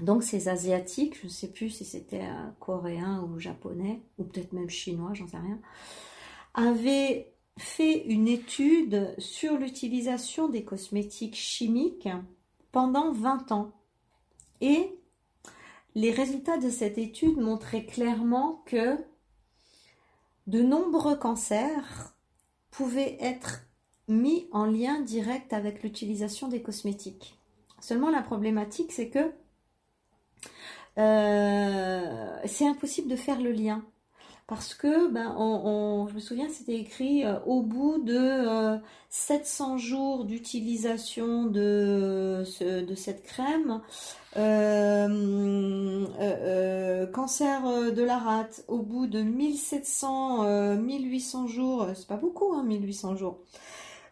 donc 0.00 0.22
ces 0.22 0.48
asiatiques, 0.48 1.18
je 1.20 1.26
ne 1.26 1.30
sais 1.30 1.48
plus 1.48 1.70
si 1.70 1.84
c'était 1.84 2.26
coréen 2.60 3.22
ou 3.22 3.38
japonais 3.38 4.00
ou 4.18 4.24
peut-être 4.24 4.52
même 4.52 4.70
chinois, 4.70 5.14
j'en 5.14 5.28
sais 5.28 5.38
rien, 5.38 5.60
avaient 6.54 7.32
fait 7.56 8.04
une 8.06 8.26
étude 8.26 9.14
sur 9.18 9.56
l'utilisation 9.56 10.48
des 10.48 10.64
cosmétiques 10.64 11.36
chimiques 11.36 12.08
pendant 12.72 13.12
20 13.12 13.52
ans. 13.52 13.72
Et 14.60 14.98
les 15.94 16.10
résultats 16.10 16.58
de 16.58 16.70
cette 16.70 16.98
étude 16.98 17.38
montraient 17.38 17.86
clairement 17.86 18.62
que 18.66 18.98
de 20.46 20.60
nombreux 20.60 21.16
cancers 21.16 22.14
pouvaient 22.70 23.16
être 23.20 23.62
mis 24.08 24.48
en 24.50 24.66
lien 24.66 25.00
direct 25.00 25.52
avec 25.52 25.82
l'utilisation 25.82 26.48
des 26.48 26.62
cosmétiques. 26.62 27.38
Seulement 27.80 28.10
la 28.10 28.22
problématique, 28.22 28.92
c'est 28.92 29.08
que 29.08 29.32
euh, 30.98 32.36
c'est 32.46 32.66
impossible 32.66 33.08
de 33.10 33.16
faire 33.16 33.40
le 33.40 33.52
lien. 33.52 33.82
Parce 34.46 34.74
que 34.74 35.08
ben, 35.10 35.34
on, 35.38 36.06
je 36.06 36.14
me 36.14 36.20
souviens 36.20 36.50
c'était 36.50 36.74
écrit 36.78 37.24
euh, 37.24 37.40
au 37.46 37.62
bout 37.62 37.96
de 38.04 38.78
700 39.08 39.74
euh, 39.74 39.78
jours 39.78 40.26
d'utilisation 40.26 41.44
de, 41.46 42.44
de 42.60 42.94
cette 42.94 43.22
crème 43.24 43.80
euh, 44.36 46.06
cancer 47.06 47.62
de 47.90 48.02
la 48.02 48.18
rate 48.18 48.64
au 48.68 48.80
bout 48.80 49.06
de 49.06 49.22
1700 49.22 50.76
1800 50.76 51.46
jours 51.46 51.88
c'est 51.94 52.06
pas 52.06 52.16
beaucoup 52.18 52.52
hein, 52.52 52.64
1800 52.64 53.16
jours 53.16 53.38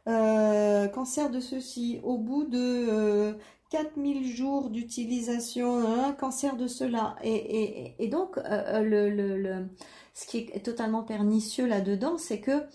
cancer 0.07 1.31
de 1.31 1.41
ceci 1.41 2.01
au 2.03 2.19
bout 2.19 2.45
de 2.45 3.37
4000 3.71 4.27
jours 4.27 4.71
d'utilisation, 4.71 5.79
un 6.05 6.13
cancer 6.13 6.57
de 6.57 6.67
cela. 6.67 7.17
Et, 7.23 8.09
donc, 8.09 8.37
le, 8.37 9.09
le, 9.11 9.67
ce 10.15 10.27
qui 10.27 10.39
est 10.39 10.65
totalement 10.65 11.03
pernicieux 11.03 11.67
là-dedans, 11.67 12.19
c'est 12.19 12.41
que 12.41 12.67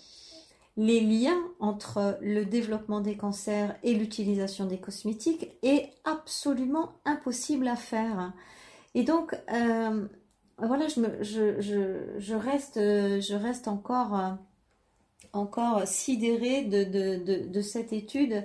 les 0.78 1.00
liens 1.00 1.42
entre 1.58 2.18
le 2.22 2.44
développement 2.44 3.00
des 3.00 3.16
cancers 3.16 3.76
et 3.82 3.94
l'utilisation 3.94 4.64
des 4.64 4.78
cosmétiques 4.78 5.50
est 5.62 5.90
absolument 6.04 6.92
impossible 7.04 7.66
à 7.66 7.74
faire. 7.74 8.32
Et 8.94 9.02
donc, 9.02 9.34
euh, 9.52 10.06
voilà, 10.56 10.86
je, 10.86 12.34
reste, 12.34 12.76
je 12.78 13.34
reste 13.34 13.66
encore, 13.66 14.38
encore 15.32 15.86
sidérée 15.86 16.62
de, 16.62 17.60
cette 17.62 17.92
étude 17.92 18.44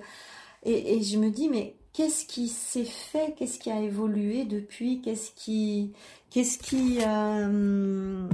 et, 0.65 1.01
je 1.01 1.17
me 1.17 1.29
dis, 1.29 1.49
mais 1.49 1.75
qu'est-ce 1.91 2.25
qui 2.25 2.47
s'est 2.47 2.85
fait, 2.85 3.35
qu'est-ce 3.37 3.59
qui 3.59 3.69
a 3.69 3.81
évolué 3.81 4.45
depuis, 4.45 5.01
qu'est-ce 5.01 5.31
qui, 5.31 5.93
qui, 6.29 6.99
euh, 7.01 8.27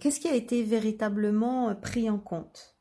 qui 0.00 0.28
a 0.28 0.34
été 0.34 0.62
véritablement 0.62 1.74
pris 1.74 2.08
en 2.08 2.18
compte? 2.18 2.74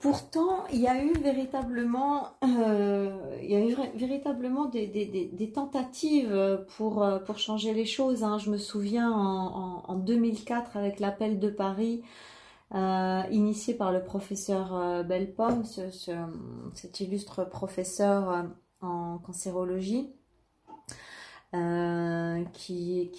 Pourtant, 0.00 0.64
il 0.72 0.78
y 0.80 0.86
a 0.86 1.02
eu 1.02 1.12
véritablement, 1.14 2.28
euh, 2.44 3.36
il 3.42 3.50
y 3.50 3.56
a 3.56 3.60
eu 3.60 3.74
véritablement 3.96 4.66
des, 4.66 5.52
tentatives 5.52 6.64
pour, 6.76 7.04
pour 7.26 7.38
changer 7.38 7.74
les 7.74 7.84
choses. 7.84 8.22
Hein. 8.22 8.38
Je 8.38 8.50
me 8.50 8.58
souviens 8.58 9.10
en, 9.10 9.96
2004 9.96 10.76
avec 10.76 11.00
l'appel 11.00 11.40
de 11.40 11.48
Paris, 11.48 12.02
euh, 12.74 13.22
initié 13.30 13.74
par 13.74 13.92
le 13.92 14.02
professeur 14.02 15.04
Bellepomme, 15.04 15.64
cet 15.64 17.00
illustre 17.00 17.44
professeur 17.44 18.46
en 18.80 19.18
cancérologie. 19.18 20.12
Euh, 21.54 22.44
qui, 22.52 23.10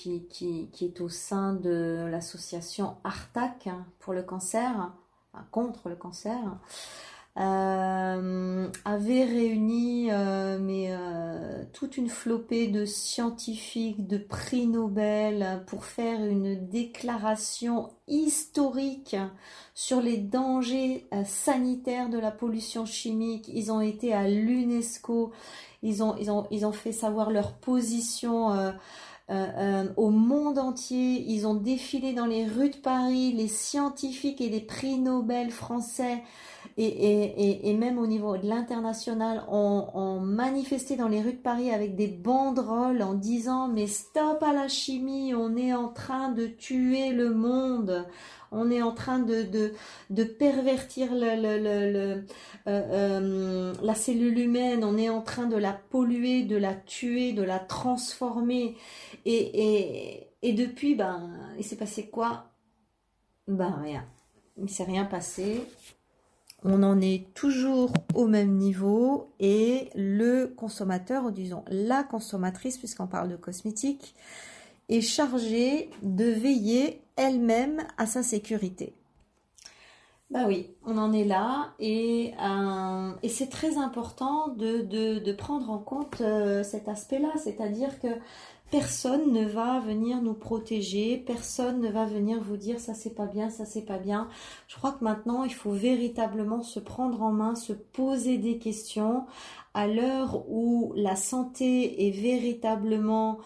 est 0.82 1.01
au 1.01 1.10
sein 1.10 1.53
de 1.53 2.08
l'association 2.12 2.98
ARTAC 3.03 3.70
pour 3.98 4.13
le 4.13 4.22
cancer, 4.22 4.94
contre 5.50 5.89
le 5.89 5.96
cancer, 5.96 6.38
euh, 7.38 8.67
avait 8.86 9.24
réuni 9.24 10.09
euh, 10.12 10.57
mais, 10.59 10.91
toute 11.74 11.98
une 11.98 12.09
flopée 12.09 12.67
de 12.67 12.86
scientifiques, 12.86 14.07
de 14.07 14.17
prix 14.17 14.67
Nobel 14.67 15.63
pour 15.67 15.86
faire 15.86 16.24
une 16.25 16.67
déclaration 16.67 17.89
historique 18.07 19.15
sur 19.74 20.01
les 20.01 20.17
dangers 20.17 21.07
sanitaires 21.25 22.09
de 22.09 22.17
la 22.17 22.31
pollution 22.31 22.86
chimique. 22.86 23.50
Ils 23.53 23.71
ont 23.71 23.81
été 23.81 24.13
à 24.13 24.27
l'UNESCO, 24.27 25.31
ils 25.81 26.03
ont, 26.03 26.15
ils 26.17 26.31
ont, 26.31 26.48
ils 26.51 26.65
ont 26.65 26.71
fait 26.71 26.91
savoir 26.91 27.31
leur 27.31 27.53
position 27.53 28.51
euh, 28.51 28.71
euh, 29.29 29.48
euh, 29.57 29.93
au 29.95 30.09
monde 30.09 30.59
entier. 30.59 31.24
Ils 31.27 31.48
ont 31.48 31.53
défilé 31.53 32.13
dans 32.13 32.25
les 32.25 32.45
rues 32.45 32.71
de 32.71 32.77
Paris, 32.77 33.31
les 33.31 33.48
scientifiques 33.48 34.41
et 34.41 34.50
les 34.50 34.62
prix 34.62 34.98
Nobel 34.98 35.51
français 35.51 36.24
et, 36.81 36.86
et, 36.86 37.69
et, 37.69 37.74
même 37.74 37.98
au 37.98 38.07
niveau 38.07 38.38
de 38.38 38.48
l'international 38.48 39.43
ont, 39.50 40.19
manifesté 40.21 40.95
dans 40.95 41.09
les 41.09 41.21
rues 41.21 41.33
de 41.33 41.38
Paris 41.38 41.71
avec 41.71 41.95
des 41.95 42.07
banderoles 42.07 43.01
en 43.01 43.15
disant 43.15 43.67
mais 43.67 43.88
stop 43.88 44.41
à 44.41 44.53
la 44.53 44.69
chimie, 44.69 45.33
on 45.33 45.57
est 45.57 45.74
en 45.74 45.89
train 45.89 46.31
de 46.31 46.48
tuer 46.48 47.12
le 47.12 47.33
monde 47.33 48.05
on 48.51 48.71
est 48.71 48.81
en 48.81 48.93
train 48.93 49.19
de, 49.19 49.45
de, 50.09 50.24
pervertir 50.24 51.13
le, 51.13 51.27
euh, 51.27 52.21
euh, 52.67 53.74
la 53.81 53.93
cellule 53.93 54.39
humaine, 54.39 54.83
on 54.83 54.98
est 54.98 55.09
en 55.09 55.21
train 55.21 55.45
de 55.45 55.55
la 55.55 55.74
polluer, 55.74 56.43
de 56.43 56.57
la 56.57 56.74
tuer, 56.74 57.33
de 57.33 57.43
la 57.43 57.59
transformer. 57.59 58.75
Et, 59.25 60.27
et, 60.41 60.53
depuis, 60.53 60.95
ben, 60.95 61.29
il 61.59 61.63
s'est 61.63 61.75
passé 61.75 62.09
quoi? 62.09 62.45
Ben 63.48 63.79
rien. 63.83 64.05
il 64.57 64.69
s'est 64.69 64.83
rien 64.83 65.05
passé. 65.05 65.62
On 66.63 66.83
en 66.83 66.99
est 66.99 67.33
toujours 67.33 67.93
au 68.15 68.27
même 68.27 68.57
niveau 68.57 69.29
et 69.39 69.89
le 69.95 70.47
consommateur, 70.47 71.25
ou 71.25 71.31
disons 71.31 71.63
la 71.67 72.03
consommatrice, 72.03 72.77
puisqu'on 72.77 73.07
parle 73.07 73.29
de 73.29 73.37
cosmétiques, 73.37 74.15
est 74.89 75.01
chargée 75.01 75.89
de 76.01 76.25
veiller 76.25 77.01
elle-même 77.15 77.83
à 77.97 78.05
sa 78.05 78.23
sécurité. 78.23 78.93
Bah 80.31 80.45
oui, 80.47 80.69
on 80.85 80.99
en 80.99 81.11
est 81.11 81.23
là 81.23 81.73
et, 81.79 82.35
euh, 82.39 83.11
et 83.23 83.29
c'est 83.29 83.49
très 83.49 83.77
important 83.77 84.49
de, 84.49 84.83
de, 84.83 85.31
prendre 85.31 85.71
en 85.71 85.79
compte 85.79 86.21
euh, 86.21 86.63
cet 86.63 86.87
aspect-là, 86.87 87.29
c'est-à-dire 87.43 87.99
que 87.99 88.07
personne 88.71 89.31
ne 89.31 89.45
va 89.45 89.79
venir 89.79 90.21
nous 90.21 90.33
protéger, 90.33 91.17
personne 91.17 91.81
ne 91.81 91.89
va 91.89 92.05
venir 92.05 92.41
vous 92.41 92.57
dire 92.57 92.79
ça 92.79 92.93
c'est 92.93 93.15
pas 93.15 93.25
bien, 93.25 93.49
ça 93.49 93.65
c'est 93.65 93.85
pas 93.85 93.97
bien. 93.97 94.27
Je 94.67 94.75
crois 94.75 94.91
que 94.91 95.03
maintenant 95.03 95.43
il 95.43 95.53
faut 95.53 95.71
véritablement 95.71 96.61
se 96.61 96.79
prendre 96.79 97.21
en 97.21 97.31
main, 97.31 97.55
se 97.55 97.73
poser 97.73 98.38
des 98.38 98.57
questions 98.57 99.25
à 99.73 99.88
l'heure 99.88 100.43
où 100.49 100.93
la 100.95 101.15
santé 101.15 102.07
est 102.07 102.11
véritablement 102.11 103.39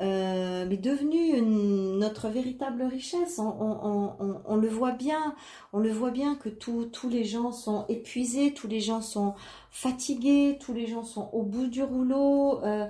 euh, 0.00 0.64
mais 0.66 0.78
devenu 0.78 1.42
notre 1.42 2.28
véritable 2.28 2.84
richesse. 2.84 3.38
On, 3.38 4.56
le 4.56 4.68
voit 4.68 4.92
bien, 4.92 5.34
on 5.74 5.78
le 5.78 5.90
voit 5.90 6.10
bien 6.10 6.36
que 6.36 6.48
tous 6.48 7.08
les 7.10 7.24
gens 7.24 7.52
sont 7.52 7.84
épuisés, 7.88 8.54
tous 8.54 8.66
les 8.66 8.80
gens 8.80 9.02
sont 9.02 9.34
fatigués, 9.70 10.58
tous 10.60 10.72
les 10.72 10.86
gens 10.86 11.04
sont 11.04 11.30
au 11.32 11.42
bout 11.42 11.68
du 11.68 11.82
rouleau. 11.82 12.62
Euh, 12.64 12.86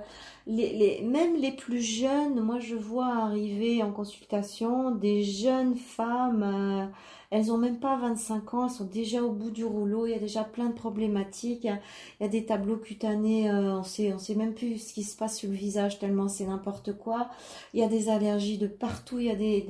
les, 0.47 1.01
même 1.03 1.35
les 1.35 1.51
plus 1.51 1.81
jeunes, 1.81 2.39
moi 2.41 2.59
je 2.59 2.75
vois 2.75 3.13
arriver 3.15 3.83
en 3.83 3.91
consultation 3.91 4.91
des 4.91 5.23
jeunes 5.23 5.75
femmes. 5.75 6.43
Euh, 6.43 6.85
elles 7.31 7.49
ont 7.49 7.57
même 7.57 7.79
pas 7.79 7.95
25 7.95 8.53
ans, 8.53 8.65
elles 8.65 8.73
sont 8.73 8.83
déjà 8.83 9.23
au 9.23 9.31
bout 9.31 9.51
du 9.51 9.63
rouleau, 9.63 10.05
il 10.05 10.11
y 10.11 10.13
a 10.13 10.19
déjà 10.19 10.43
plein 10.43 10.67
de 10.67 10.73
problématiques, 10.73 11.63
il 11.63 11.79
y 12.19 12.25
a, 12.25 12.27
des 12.27 12.45
tableaux 12.45 12.75
cutanés, 12.75 13.49
euh, 13.49 13.79
on 13.79 13.83
sait, 13.83 14.11
on 14.11 14.19
sait 14.19 14.35
même 14.35 14.53
plus 14.53 14.77
ce 14.79 14.93
qui 14.93 15.03
se 15.03 15.15
passe 15.15 15.37
sur 15.37 15.49
le 15.49 15.55
visage 15.55 15.97
tellement 15.97 16.27
c'est 16.27 16.45
n'importe 16.45 16.91
quoi. 16.97 17.29
Il 17.73 17.79
y 17.79 17.83
a 17.83 17.87
des 17.87 18.09
allergies 18.09 18.57
de 18.57 18.67
partout, 18.67 19.19
il 19.19 19.27
y 19.27 19.31
a 19.31 19.35
des, 19.35 19.65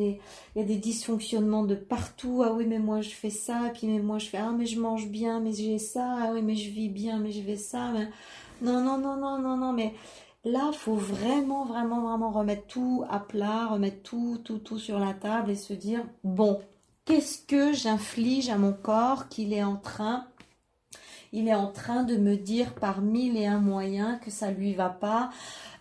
il 0.55 0.59
y 0.59 0.63
a 0.63 0.65
des 0.65 0.77
dysfonctionnements 0.77 1.63
de 1.63 1.75
partout. 1.75 2.41
Ah 2.43 2.51
oui, 2.51 2.65
mais 2.67 2.79
moi 2.79 3.01
je 3.01 3.09
fais 3.11 3.29
ça, 3.29 3.69
puis 3.75 3.85
mais 3.85 3.99
moi 3.99 4.17
je 4.17 4.25
fais, 4.25 4.37
ah 4.37 4.53
mais 4.57 4.65
je 4.65 4.79
mange 4.79 5.07
bien, 5.07 5.39
mais 5.39 5.53
j'ai 5.53 5.77
ça, 5.77 6.17
ah 6.19 6.31
oui, 6.33 6.41
mais 6.41 6.55
je 6.55 6.71
vis 6.71 6.89
bien, 6.89 7.00
mais 7.19 7.31
je 7.31 7.41
vais 7.41 7.57
ça. 7.57 7.91
Non, 8.61 8.81
non, 8.81 8.97
non, 8.97 9.17
non, 9.17 9.39
non, 9.39 9.57
non, 9.57 9.73
mais 9.73 9.93
Là, 10.43 10.71
faut 10.73 10.95
vraiment, 10.95 11.65
vraiment, 11.65 12.01
vraiment 12.01 12.31
remettre 12.31 12.65
tout 12.65 13.05
à 13.07 13.19
plat, 13.19 13.67
remettre 13.67 14.01
tout, 14.01 14.39
tout, 14.43 14.57
tout 14.57 14.79
sur 14.79 14.97
la 14.97 15.13
table 15.13 15.51
et 15.51 15.55
se 15.55 15.71
dire, 15.71 16.03
bon, 16.23 16.59
Qu'est-ce 17.05 17.39
que 17.39 17.73
j'inflige 17.73 18.49
à 18.49 18.57
mon 18.57 18.73
corps 18.73 19.27
qu'il 19.27 19.53
est 19.53 19.63
en 19.63 19.75
train 19.75 20.27
il 21.33 21.47
est 21.47 21.53
en 21.53 21.71
train 21.71 22.03
de 22.03 22.17
me 22.17 22.35
dire 22.35 22.75
par 22.75 23.01
mille 23.01 23.37
et 23.37 23.45
un 23.45 23.59
moyens 23.59 24.19
que 24.19 24.29
ça 24.29 24.51
lui 24.51 24.73
va 24.73 24.89
pas. 24.89 25.29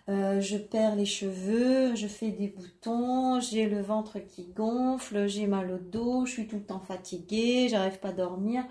Euh, 0.08 0.40
je 0.40 0.56
perds 0.56 0.94
les 0.94 1.06
cheveux, 1.06 1.96
je 1.96 2.06
fais 2.06 2.30
des 2.30 2.46
boutons, 2.46 3.40
j'ai 3.40 3.68
le 3.68 3.80
ventre 3.80 4.20
qui 4.20 4.44
gonfle, 4.44 5.26
j'ai 5.26 5.48
mal 5.48 5.72
au 5.72 5.78
dos, 5.78 6.24
je 6.24 6.30
suis 6.32 6.46
tout 6.46 6.56
le 6.56 6.64
temps 6.64 6.80
fatiguée, 6.80 7.68
j'arrive 7.68 7.98
pas 7.98 8.10
à 8.10 8.12
dormir. 8.12 8.64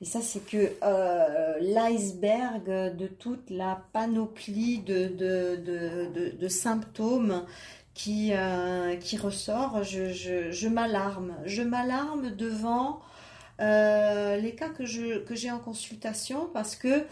Et 0.00 0.04
ça, 0.04 0.20
c'est 0.20 0.44
que 0.46 0.72
euh, 0.84 1.58
l'iceberg 1.60 2.96
de 2.96 3.06
toute 3.08 3.50
la 3.50 3.82
panoplie 3.92 4.78
de, 4.78 5.08
de 5.08 6.48
symptômes 6.48 7.44
qui, 7.98 8.30
euh, 8.32 8.94
qui 8.96 9.16
ressort, 9.16 9.82
je, 9.82 10.68
m'alarme. 10.68 11.34
Je 11.44 11.62
m'alarme 11.62 12.30
devant 12.30 13.00
euh, 13.60 14.36
les 14.36 14.54
cas 14.54 14.68
que, 14.68 14.86
je, 14.86 15.18
que 15.18 15.34
j'ai 15.34 15.50
en 15.50 15.58
consultation 15.58 16.48
parce 16.54 16.76
que 16.76 17.04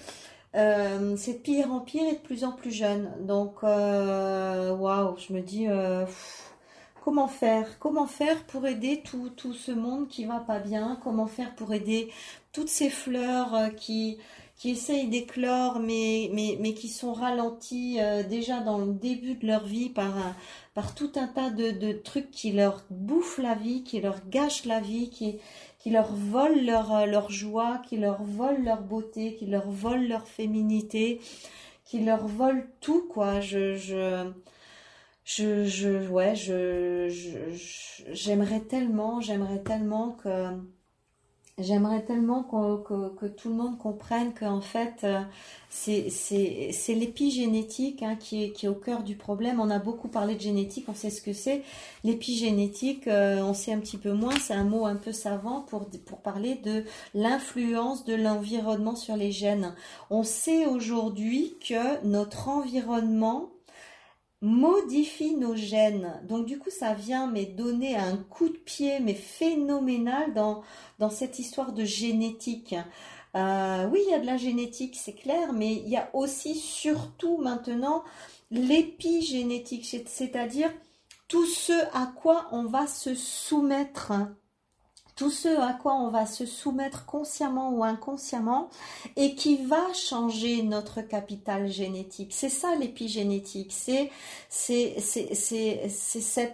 c'est 0.55 1.33
de 1.33 1.39
pire 1.43 1.73
en 1.73 1.81
pire 1.81 2.05
et 2.09 2.15
de 2.15 2.21
plus 2.21 2.45
en 2.45 2.53
plus 2.53 2.71
jeune. 2.71 3.11
Donc, 3.21 3.63
waouh, 3.65 5.17
je 5.19 5.33
me 5.33 5.41
dis, 5.41 5.67
comment 7.05 7.27
faire? 7.29 7.79
Comment 7.81 8.07
faire 8.07 8.45
pour 8.45 8.67
aider 8.67 9.03
tout, 9.05 9.29
tout, 9.31 9.55
ce 9.55 9.73
monde 9.73 10.09
qui 10.09 10.25
va 10.25 10.39
pas 10.39 10.61
bien? 10.61 10.99
Comment 11.03 11.27
faire 11.27 11.55
pour 11.57 11.75
aider 11.75 12.11
toutes 12.57 12.69
ces 12.71 12.89
fleurs 12.89 13.75
qui 13.77 14.19
qui 14.57 14.71
essayent 14.71 15.09
d'éclore 15.09 15.81
mais, 15.81 16.31
mais, 16.33 16.57
mais 16.61 16.73
qui 16.73 16.89
sont 16.89 17.13
ralentis 17.13 17.99
euh, 18.01 18.23
déjà 18.23 18.61
dans 18.61 18.79
le 18.79 18.95
début 18.95 19.35
de 19.35 19.47
leur 19.47 19.67
vie 19.67 19.91
par, 19.91 20.15
par 20.73 20.95
tout 20.95 21.13
un 21.17 21.27
tas 21.27 21.51
de, 21.51 21.73
de, 21.73 21.93
trucs 21.93 22.31
qui 22.31 22.53
leur 22.53 22.87
bouffent 22.89 23.37
la 23.37 23.55
vie, 23.55 23.85
qui 23.85 24.01
leur 24.01 24.27
gâchent 24.31 24.65
la 24.65 24.81
vie, 24.81 25.11
qui, 25.11 25.37
qui 25.79 25.91
leur 25.91 26.15
volent 26.15 26.63
leur, 26.63 26.95
euh, 26.95 27.05
leur 27.05 27.31
joie, 27.31 27.83
qui 27.87 27.99
leur 27.99 28.23
volent 28.23 28.65
leur 28.65 28.81
beauté, 28.81 29.35
qui 29.35 29.45
leur 29.45 29.69
volent 29.69 30.09
leur 30.09 30.27
féminité, 30.27 31.21
qui 31.85 32.01
leur 32.01 32.27
volent 32.27 32.65
tout, 32.81 33.07
quoi. 33.11 33.41
Je, 33.41 33.77
je, 33.77 34.33
je, 35.25 35.67
je 35.67 36.09
ouais, 36.09 36.35
je, 36.35 37.11
j'aimerais 38.13 38.61
tellement, 38.61 39.21
j'aimerais 39.21 39.63
tellement 39.63 40.13
que 40.13 40.57
J'aimerais 41.59 42.05
tellement 42.05 42.43
que, 42.43 43.27
tout 43.29 43.49
le 43.49 43.55
monde 43.55 43.79
comprenne 43.79 44.35
qu'en 44.35 44.61
fait, 44.61 45.05
euh, 45.05 45.23
c'est 45.71 46.95
l'épigénétique 46.95 48.03
hein, 48.03 48.15
qui, 48.17 48.45
est, 48.45 48.51
qui 48.51 48.67
est 48.67 48.69
au 48.69 48.75
cœur 48.75 49.03
du 49.03 49.17
problème. 49.17 49.59
On 49.59 49.71
a 49.71 49.79
beaucoup 49.79 50.09
parlé 50.09 50.35
de 50.35 50.41
génétique, 50.41 50.85
on 50.89 50.95
sait 50.95 51.09
ce 51.09 51.23
que 51.23 51.33
c'est. 51.33 51.63
L'épigénétique, 52.05 53.09
euh, 53.09 53.41
on 53.41 53.55
sait 53.55 53.73
un 53.73 53.79
petit 53.79 53.97
peu 53.97 54.13
moins, 54.13 54.39
c'est 54.39 54.53
un 54.53 54.65
mot 54.65 54.85
un 54.85 54.97
peu 54.97 55.13
savant 55.13 55.63
pour, 55.63 55.87
pour 56.05 56.19
parler 56.19 56.57
de 56.57 56.85
l'influence 57.15 58.05
de 58.05 58.15
l'environnement 58.15 58.95
sur 58.95 59.17
les 59.17 59.33
gènes. 59.33 59.75
On 60.11 60.25
sait 60.25 60.67
aujourd'hui 60.67 61.57
que 61.67 62.05
notre 62.05 62.49
environnement 62.49 63.49
modifie 64.43 65.35
nos 65.35 65.57
gènes. 65.57 66.21
Donc 66.29 66.47
du 66.47 66.59
coup, 66.59 66.71
ça 66.71 66.95
vient 66.95 67.27
mais 67.27 67.47
donner 67.47 67.97
un 67.97 68.17
coup 68.17 68.49
de 68.49 68.57
pied 68.57 69.01
mais 69.01 69.15
phénoménal 69.15 70.35
dans, 70.35 70.63
cette 71.11 71.39
histoire 71.39 71.73
de 71.73 71.85
génétique. 71.85 72.75
Euh, 73.35 73.89
oui, 73.91 74.01
il 74.07 74.11
y 74.11 74.15
a 74.15 74.21
de 74.21 74.27
la 74.27 74.37
génétique, 74.37 74.97
c'est 74.97 75.13
clair, 75.13 75.53
mais 75.53 75.75
il 75.75 75.89
y 75.89 75.97
a 75.97 76.09
aussi 76.15 76.55
surtout 76.55 77.37
maintenant 77.39 78.03
l'épigénétique, 78.51 79.85
c'est-à-dire 80.07 80.73
tout 81.29 81.45
ce 81.45 81.73
à 81.93 82.13
quoi 82.15 82.49
on 82.53 82.65
va 82.65 82.87
se 82.87 83.15
soumettre 83.15 84.13
tout 85.17 85.31
ce 85.31 85.49
à 85.49 85.73
quoi 85.73 85.95
on 85.95 86.11
va 86.11 86.27
se 86.27 86.45
soumettre 86.45 87.07
consciemment 87.07 87.71
ou 87.71 87.83
inconsciemment 87.83 88.69
et 89.17 89.35
qui 89.35 89.65
va 89.65 89.93
changer 89.95 90.63
notre 90.63 91.01
capital 91.01 91.69
génétique. 91.69 92.35
C'est 92.35 92.51
ça 92.51 92.77
l'épigénétique, 92.77 93.73
c'est 93.73 94.13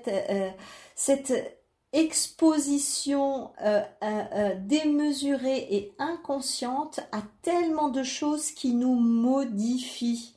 euh, 0.09 0.51
cette 0.94 1.59
exposition 1.92 3.51
euh, 3.62 3.83
euh, 4.03 4.55
démesurée 4.61 5.66
et 5.70 5.92
inconsciente 5.98 7.01
à 7.11 7.22
tellement 7.42 7.88
de 7.88 8.05
choses 8.05 8.53
qui 8.53 8.75
nous 8.75 8.94
modifient. 8.94 10.35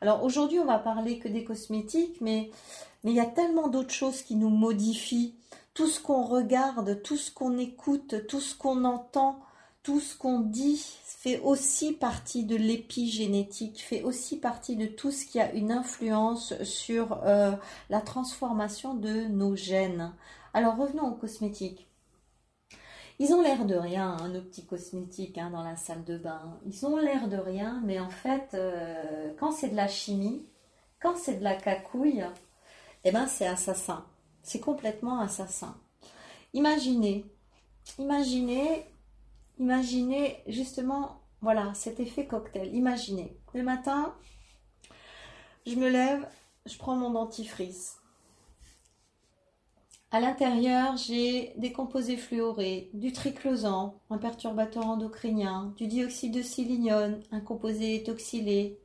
Alors 0.00 0.22
aujourd'hui, 0.22 0.60
on 0.60 0.64
va 0.64 0.78
parler 0.78 1.18
que 1.18 1.28
des 1.28 1.42
cosmétiques, 1.42 2.20
mais 2.20 2.50
il 3.04 3.12
y 3.12 3.20
a 3.20 3.26
tellement 3.26 3.68
d'autres 3.68 3.92
choses 3.92 4.22
qui 4.22 4.36
nous 4.36 4.50
modifient 4.50 5.34
tout 5.76 5.88
ce 5.88 6.00
qu'on 6.00 6.22
regarde, 6.22 7.02
tout 7.02 7.18
ce 7.18 7.30
qu'on 7.30 7.58
écoute, 7.58 8.26
tout 8.28 8.40
ce 8.40 8.56
qu'on 8.56 8.84
entend, 8.84 9.38
tout 9.82 10.00
ce 10.00 10.16
qu'on 10.16 10.40
dit 10.40 10.82
fait 11.04 11.38
aussi 11.40 11.92
partie 11.92 12.44
de 12.44 12.56
l'épigénétique, 12.56 13.82
fait 13.82 14.02
aussi 14.02 14.40
partie 14.40 14.76
de 14.76 14.86
tout 14.86 15.10
ce 15.10 15.26
qui 15.26 15.38
a 15.38 15.52
une 15.52 15.70
influence 15.70 16.54
sur 16.62 17.20
euh, 17.24 17.52
la 17.90 18.00
transformation 18.00 18.94
de 18.94 19.26
nos 19.26 19.54
gènes. 19.54 20.14
Alors 20.54 20.78
revenons 20.78 21.08
aux 21.08 21.14
cosmétiques. 21.14 21.86
Ils 23.18 23.34
ont 23.34 23.42
l'air 23.42 23.66
de 23.66 23.74
rien, 23.74 24.16
hein, 24.18 24.28
nos 24.28 24.40
petits 24.40 24.64
cosmétiques 24.64 25.36
hein, 25.36 25.50
dans 25.50 25.62
la 25.62 25.76
salle 25.76 26.04
de 26.04 26.16
bain. 26.16 26.58
Ils 26.64 26.86
ont 26.86 26.96
l'air 26.96 27.28
de 27.28 27.36
rien, 27.36 27.82
mais 27.84 28.00
en 28.00 28.10
fait, 28.10 28.54
euh, 28.54 29.30
quand 29.38 29.52
c'est 29.52 29.68
de 29.68 29.76
la 29.76 29.88
chimie, 29.88 30.46
quand 31.02 31.18
c'est 31.18 31.36
de 31.36 31.44
la 31.44 31.54
cacouille, 31.54 32.24
eh 33.04 33.12
ben 33.12 33.26
c'est 33.26 33.46
assassin. 33.46 34.06
C'est 34.46 34.60
complètement 34.60 35.18
assassin. 35.18 35.76
Imaginez, 36.54 37.26
imaginez, 37.98 38.86
imaginez 39.58 40.36
justement, 40.46 41.20
voilà, 41.40 41.74
cet 41.74 41.98
effet 41.98 42.26
cocktail. 42.28 42.72
Imaginez, 42.72 43.36
le 43.54 43.64
matin, 43.64 44.14
je 45.66 45.74
me 45.74 45.88
lève, 45.88 46.24
je 46.64 46.78
prends 46.78 46.94
mon 46.94 47.10
dentifrice. 47.10 47.96
À 50.12 50.20
l'intérieur, 50.20 50.96
j'ai 50.96 51.52
des 51.56 51.72
composés 51.72 52.16
fluorés, 52.16 52.90
du 52.94 53.12
triclosan, 53.12 53.98
un 54.10 54.18
perturbateur 54.18 54.86
endocrinien, 54.86 55.74
du 55.76 55.88
dioxyde 55.88 56.32
de 56.32 56.42
sélénium, 56.42 57.20
un 57.32 57.40
composé 57.40 58.04
toxylé, 58.04 58.78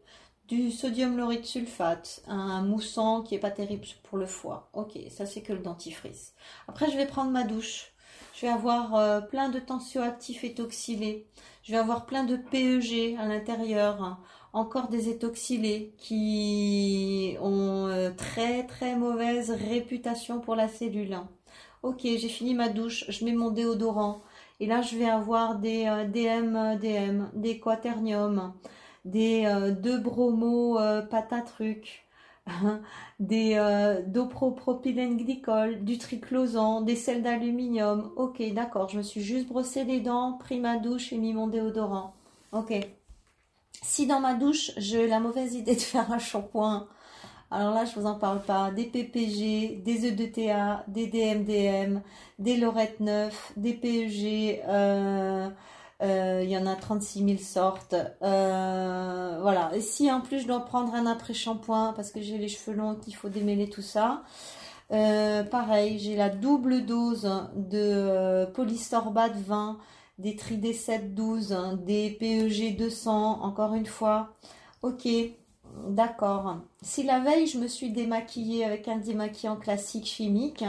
du 0.51 0.69
sodium 0.69 1.15
laurite 1.15 1.45
sulfate, 1.45 2.21
un 2.27 2.61
moussant 2.61 3.21
qui 3.21 3.35
est 3.35 3.39
pas 3.39 3.51
terrible 3.51 3.85
pour 4.03 4.17
le 4.17 4.25
foie. 4.25 4.69
Ok, 4.73 4.99
ça 5.09 5.25
c'est 5.25 5.39
que 5.41 5.53
le 5.53 5.59
dentifrice. 5.59 6.33
Après, 6.67 6.91
je 6.91 6.97
vais 6.97 7.05
prendre 7.05 7.31
ma 7.31 7.45
douche. 7.45 7.93
Je 8.35 8.41
vais 8.41 8.51
avoir 8.51 8.95
euh, 8.95 9.21
plein 9.21 9.47
de 9.47 9.59
tensioactifs 9.59 10.43
étoxylés. 10.43 11.25
Je 11.63 11.71
vais 11.71 11.77
avoir 11.77 12.05
plein 12.05 12.25
de 12.25 12.35
PEG 12.35 13.15
à 13.17 13.27
l'intérieur. 13.27 14.19
Encore 14.51 14.89
des 14.89 15.07
étoxylés 15.07 15.93
qui 15.97 17.37
ont 17.39 17.87
euh, 17.87 18.11
très 18.11 18.67
très 18.67 18.97
mauvaise 18.97 19.51
réputation 19.51 20.41
pour 20.41 20.55
la 20.55 20.67
cellule. 20.67 21.17
Ok, 21.81 22.01
j'ai 22.03 22.27
fini 22.27 22.55
ma 22.55 22.67
douche, 22.67 23.05
je 23.07 23.23
mets 23.23 23.31
mon 23.31 23.51
déodorant. 23.51 24.21
Et 24.59 24.65
là, 24.65 24.81
je 24.81 24.97
vais 24.97 25.09
avoir 25.09 25.55
des 25.55 25.85
DM, 26.09 26.77
DM, 26.77 27.29
des 27.33 27.57
quaternium, 27.57 28.53
des 29.05 29.51
deux 29.81 29.99
bromo 29.99 30.77
patatruc, 31.09 32.05
des 33.19 33.53
euh, 33.55 34.01
dopropropylène 34.07 35.17
glycol, 35.17 35.83
du 35.83 35.97
triclosan, 35.97 36.81
des 36.81 36.95
sels 36.95 37.23
d'aluminium. 37.23 38.11
Ok, 38.15 38.41
d'accord, 38.53 38.89
je 38.89 38.97
me 38.97 39.03
suis 39.03 39.21
juste 39.21 39.47
brossé 39.47 39.83
les 39.83 39.99
dents, 39.99 40.33
pris 40.33 40.59
ma 40.59 40.77
douche 40.77 41.13
et 41.13 41.17
mis 41.17 41.33
mon 41.33 41.47
déodorant. 41.47 42.13
Ok. 42.51 42.73
Si 43.83 44.05
dans 44.05 44.19
ma 44.19 44.35
douche, 44.35 44.71
j'ai 44.77 45.07
la 45.07 45.19
mauvaise 45.19 45.55
idée 45.55 45.75
de 45.75 45.81
faire 45.81 46.11
un 46.11 46.19
shampoing, 46.19 46.87
alors 47.53 47.73
là, 47.73 47.83
je 47.83 47.99
vous 47.99 48.05
en 48.05 48.15
parle 48.15 48.41
pas. 48.41 48.71
Des 48.71 48.85
PPG, 48.85 49.81
des 49.83 50.05
EDTA, 50.05 50.85
des 50.87 51.07
DMDM, 51.07 52.01
des 52.39 52.55
Lorette 52.55 53.01
9, 53.01 53.53
des 53.57 53.73
PEG, 53.73 54.61
euh, 54.69 54.69
euh, 54.69 55.49
il 56.01 56.49
y 56.49 56.57
en 56.57 56.65
a 56.65 56.75
36 56.75 57.25
000 57.25 57.37
sortes. 57.39 57.95
Euh, 58.21 59.37
voilà. 59.41 59.71
Et 59.75 59.81
si 59.81 60.11
en 60.11 60.21
plus 60.21 60.41
je 60.41 60.47
dois 60.47 60.65
prendre 60.65 60.93
un 60.95 61.05
après-shampoing 61.05 61.93
parce 61.95 62.11
que 62.11 62.21
j'ai 62.21 62.37
les 62.37 62.47
cheveux 62.47 62.75
longs 62.75 62.95
qu'il 62.95 63.15
faut 63.15 63.29
démêler 63.29 63.69
tout 63.69 63.81
ça. 63.81 64.23
Euh, 64.91 65.43
pareil, 65.43 65.99
j'ai 65.99 66.15
la 66.15 66.29
double 66.29 66.85
dose 66.85 67.29
de 67.55 68.45
polysorbate 68.53 69.37
20, 69.37 69.77
des 70.17 70.35
Tridé 70.35 70.73
7 70.73 71.15
12, 71.15 71.77
des 71.85 72.11
PEG 72.19 72.75
200, 72.77 73.41
encore 73.41 73.73
une 73.73 73.85
fois. 73.85 74.33
Ok, 74.81 75.07
D'accord. 75.87 76.57
Si 76.81 77.03
la 77.03 77.19
veille, 77.19 77.47
je 77.47 77.57
me 77.57 77.67
suis 77.67 77.91
démaquillée 77.91 78.65
avec 78.65 78.87
un 78.87 78.97
démaquillant 78.97 79.55
classique 79.55 80.05
chimique, 80.05 80.63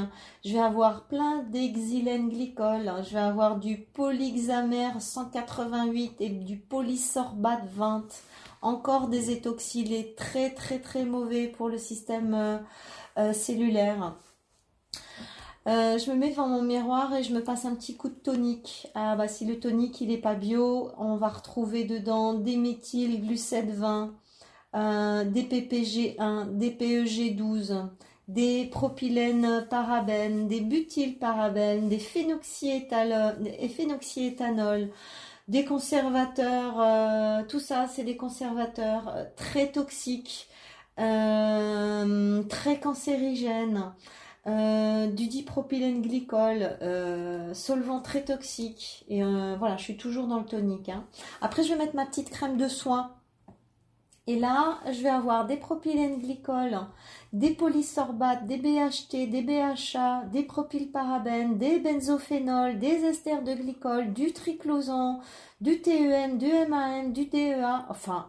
je 0.45 0.53
vais 0.53 0.61
avoir 0.61 1.05
plein 1.05 1.43
d'exylène 1.45 2.29
glycol, 2.29 2.93
je 3.05 3.15
vais 3.15 3.21
avoir 3.21 3.59
du 3.59 3.79
polyxamère 3.79 5.01
188 5.01 6.21
et 6.21 6.29
du 6.29 6.57
polysorbate 6.57 7.67
20. 7.75 8.05
Encore 8.63 9.09
des 9.09 9.31
étoxylés 9.31 10.15
très 10.17 10.51
très 10.51 10.79
très 10.79 11.05
mauvais 11.05 11.49
pour 11.49 11.69
le 11.69 11.79
système 11.79 12.35
euh, 12.35 12.59
euh, 13.19 13.33
cellulaire. 13.33 14.15
Euh, 15.69 15.97
je 15.97 16.11
me 16.11 16.17
mets 16.17 16.31
devant 16.31 16.49
mon 16.49 16.63
miroir 16.63 17.15
et 17.15 17.23
je 17.23 17.33
me 17.33 17.43
passe 17.43 17.65
un 17.65 17.75
petit 17.75 17.97
coup 17.97 18.09
de 18.09 18.15
tonique. 18.15 18.89
Ah 18.95 19.15
bah 19.15 19.29
si 19.29 19.45
le 19.45 19.61
tonique 19.61 20.01
il 20.01 20.11
est 20.11 20.19
pas 20.19 20.35
bio, 20.35 20.91
on 20.99 21.17
va 21.17 21.29
retrouver 21.29 21.85
dedans 21.85 22.35
des 22.35 22.57
méthylglucède 22.57 23.71
20, 23.71 24.13
euh, 24.75 25.25
des 25.25 25.43
PPG1, 25.43 26.57
des 26.57 26.71
PEG12, 26.71 27.89
des 28.29 28.65
propylènes 28.67 29.67
parabènes, 29.69 30.49
des 30.49 30.63
butylparabènes, 30.63 31.91
des 31.91 31.99
phénoxyéthanol, 31.99 34.89
des 35.49 35.67
conservateurs, 35.67 36.81
euh, 36.81 37.43
tout 37.47 37.61
ça 37.61 37.87
c'est 37.87 38.05
des 38.05 38.17
conservateurs 38.17 39.13
euh, 39.15 39.25
très 39.37 39.71
toxiques, 39.73 40.49
très 40.97 42.81
cancérigènes. 42.81 43.93
du 44.47 45.27
dipropylène 45.29 46.03
glycol, 46.03 46.77
solvant 47.55 48.01
très 48.01 48.25
toxique. 48.25 49.05
Et 49.09 49.23
voilà, 49.23 49.77
je 49.77 49.85
suis 49.85 49.97
toujours 49.97 50.27
dans 50.27 50.39
le 50.39 50.45
tonique. 50.45 50.89
Hein. 50.89 51.05
Après, 51.41 51.63
je 51.63 51.73
vais 51.73 51.79
mettre 51.79 51.97
ma 51.97 52.07
petite 52.07 52.31
crème 52.31 52.57
de 52.57 52.69
soin 52.69 53.13
et 54.29 54.39
là, 54.39 54.79
je 54.87 55.03
vais 55.03 55.09
avoir 55.09 55.47
des 55.47 55.57
propylènes 55.57 56.21
glycols, 56.21 56.79
des 57.33 57.51
polysorbates, 57.55 58.47
des 58.47 58.57
BHT, 58.57 59.29
des 59.29 59.43
BHA, 59.43 60.27
des 60.27 60.45
propylparabènes, 60.45 61.59
des 61.59 61.81
benzophénols, 61.81 62.79
des 62.79 63.05
esters 63.05 63.43
de 63.43 63.55
glycol, 63.55 64.13
du 64.13 64.33
triclosan, 64.33 65.21
du 65.61 65.83
TEM, 65.83 66.39
du 66.39 66.53
MAM, 66.69 67.13
du 67.13 67.27
DEA. 67.27 67.85
Enfin, 67.89 68.29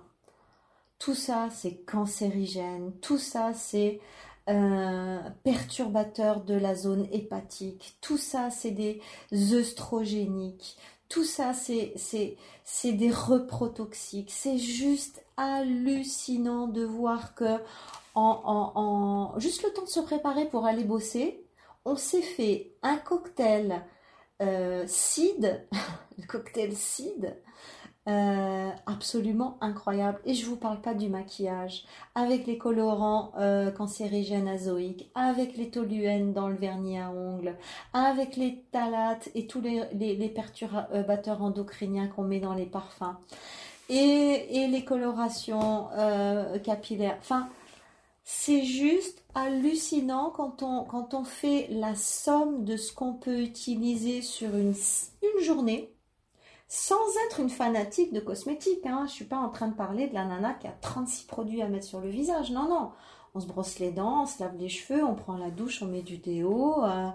tout 0.97 1.13
ça, 1.15 1.49
c'est 1.51 1.86
cancérigène. 1.86 2.93
Tout 3.01 3.19
ça, 3.19 3.53
c'est 3.53 3.99
euh, 4.49 5.19
perturbateur 5.43 6.41
de 6.43 6.56
la 6.56 6.73
zone 6.73 7.08
hépatique. 7.12 7.97
Tout 8.01 8.17
ça, 8.17 8.49
c'est 8.49 8.71
des 8.71 8.99
œstrogéniques. 9.32 10.75
Tout 11.08 11.23
ça, 11.23 11.53
c'est 11.53 12.91
des 12.91 13.12
reprotoxiques. 13.12 14.32
C'est 14.32 14.58
juste 14.58 15.23
hallucinant 15.38 16.67
de 16.67 16.84
voir 16.84 17.36
que 17.36 17.60
en, 18.15 19.34
juste 19.38 19.63
le 19.63 19.72
temps 19.72 19.84
de 19.84 19.89
se 19.89 20.00
préparer 20.00 20.46
pour 20.46 20.65
aller 20.65 20.84
bosser, 20.84 21.46
on 21.86 21.96
s'est 21.96 22.22
fait 22.22 22.74
un 22.84 22.98
cocktail 22.98 23.84
euh, 24.41 24.84
CID, 24.88 25.65
le 26.17 26.26
cocktail 26.28 26.74
CID, 26.76 27.36
euh, 28.10 28.69
absolument 28.86 29.58
incroyable. 29.62 30.19
Et 30.26 30.34
je 30.34 30.46
vous 30.46 30.58
parle 30.58 30.82
pas 30.82 30.93
du 30.93 31.08
maquillage, 31.08 31.86
avec 32.15 32.46
les 32.46 32.58
colorants 32.58 33.32
euh, 33.38 33.72
cancérigènes 33.72 34.50
azoïques, 34.50 35.10
avec 35.15 35.56
les 35.56 35.69
toluènes 35.69 36.34
dans 36.34 36.50
le 36.50 36.56
vernis 36.56 37.00
à 37.00 37.12
ongles, 37.12 37.56
avec 37.93 38.36
les 38.36 38.65
talates 38.72 39.30
et 39.36 39.48
tous 39.48 39.62
les, 39.62 40.30
perturbateurs 40.36 41.41
endocriniens 41.41 42.08
qu'on 42.08 42.24
met 42.24 42.41
dans 42.41 42.54
les 42.54 42.65
parfums, 42.65 43.15
et, 43.93 44.67
les 44.67 44.84
colorations 44.84 45.88
euh, 45.93 46.58
capillaires. 46.60 47.17
Enfin, 47.19 47.49
c'est 48.23 48.63
juste 48.63 49.23
hallucinant 49.36 50.29
quand 50.29 50.63
on, 50.63 51.23
fait 51.23 51.67
la 51.69 51.95
somme 51.95 52.63
de 52.63 52.77
ce 52.77 52.93
qu'on 52.93 53.13
peut 53.13 53.39
utiliser 53.39 54.21
sur 54.21 54.56
une, 54.56 54.73
journée 55.41 55.93
sans 56.67 56.95
être 57.27 57.39
une 57.39 57.49
fanatique 57.49 58.13
de 58.13 58.19
cosmétiques. 58.19 58.86
Hein. 58.86 59.06
Je 59.08 59.12
suis 59.12 59.25
pas 59.25 59.38
en 59.38 59.49
train 59.49 59.67
de 59.67 59.75
parler 59.75 60.08
de 60.08 60.13
la 60.13 60.25
nana 60.25 60.53
qui 60.53 60.67
a 60.67 60.73
36 60.82 61.25
produits 61.25 61.62
à 61.62 61.67
mettre 61.67 61.86
sur 61.86 61.99
le 61.99 62.10
visage. 62.10 62.51
Non, 62.51 62.67
non. 62.67 62.91
On 63.36 63.39
se 63.39 63.47
brosse 63.47 63.79
les 63.79 63.91
dents, 63.91 64.23
on 64.23 64.25
se 64.25 64.41
lave 64.41 64.56
les 64.58 64.69
cheveux, 64.69 65.03
on 65.03 65.15
prend 65.15 65.38
la 65.38 65.49
douche, 65.49 65.82
on 65.82 65.88
met 65.88 66.03
du 66.03 66.17
déo 66.17 66.84
euh, 66.84 67.10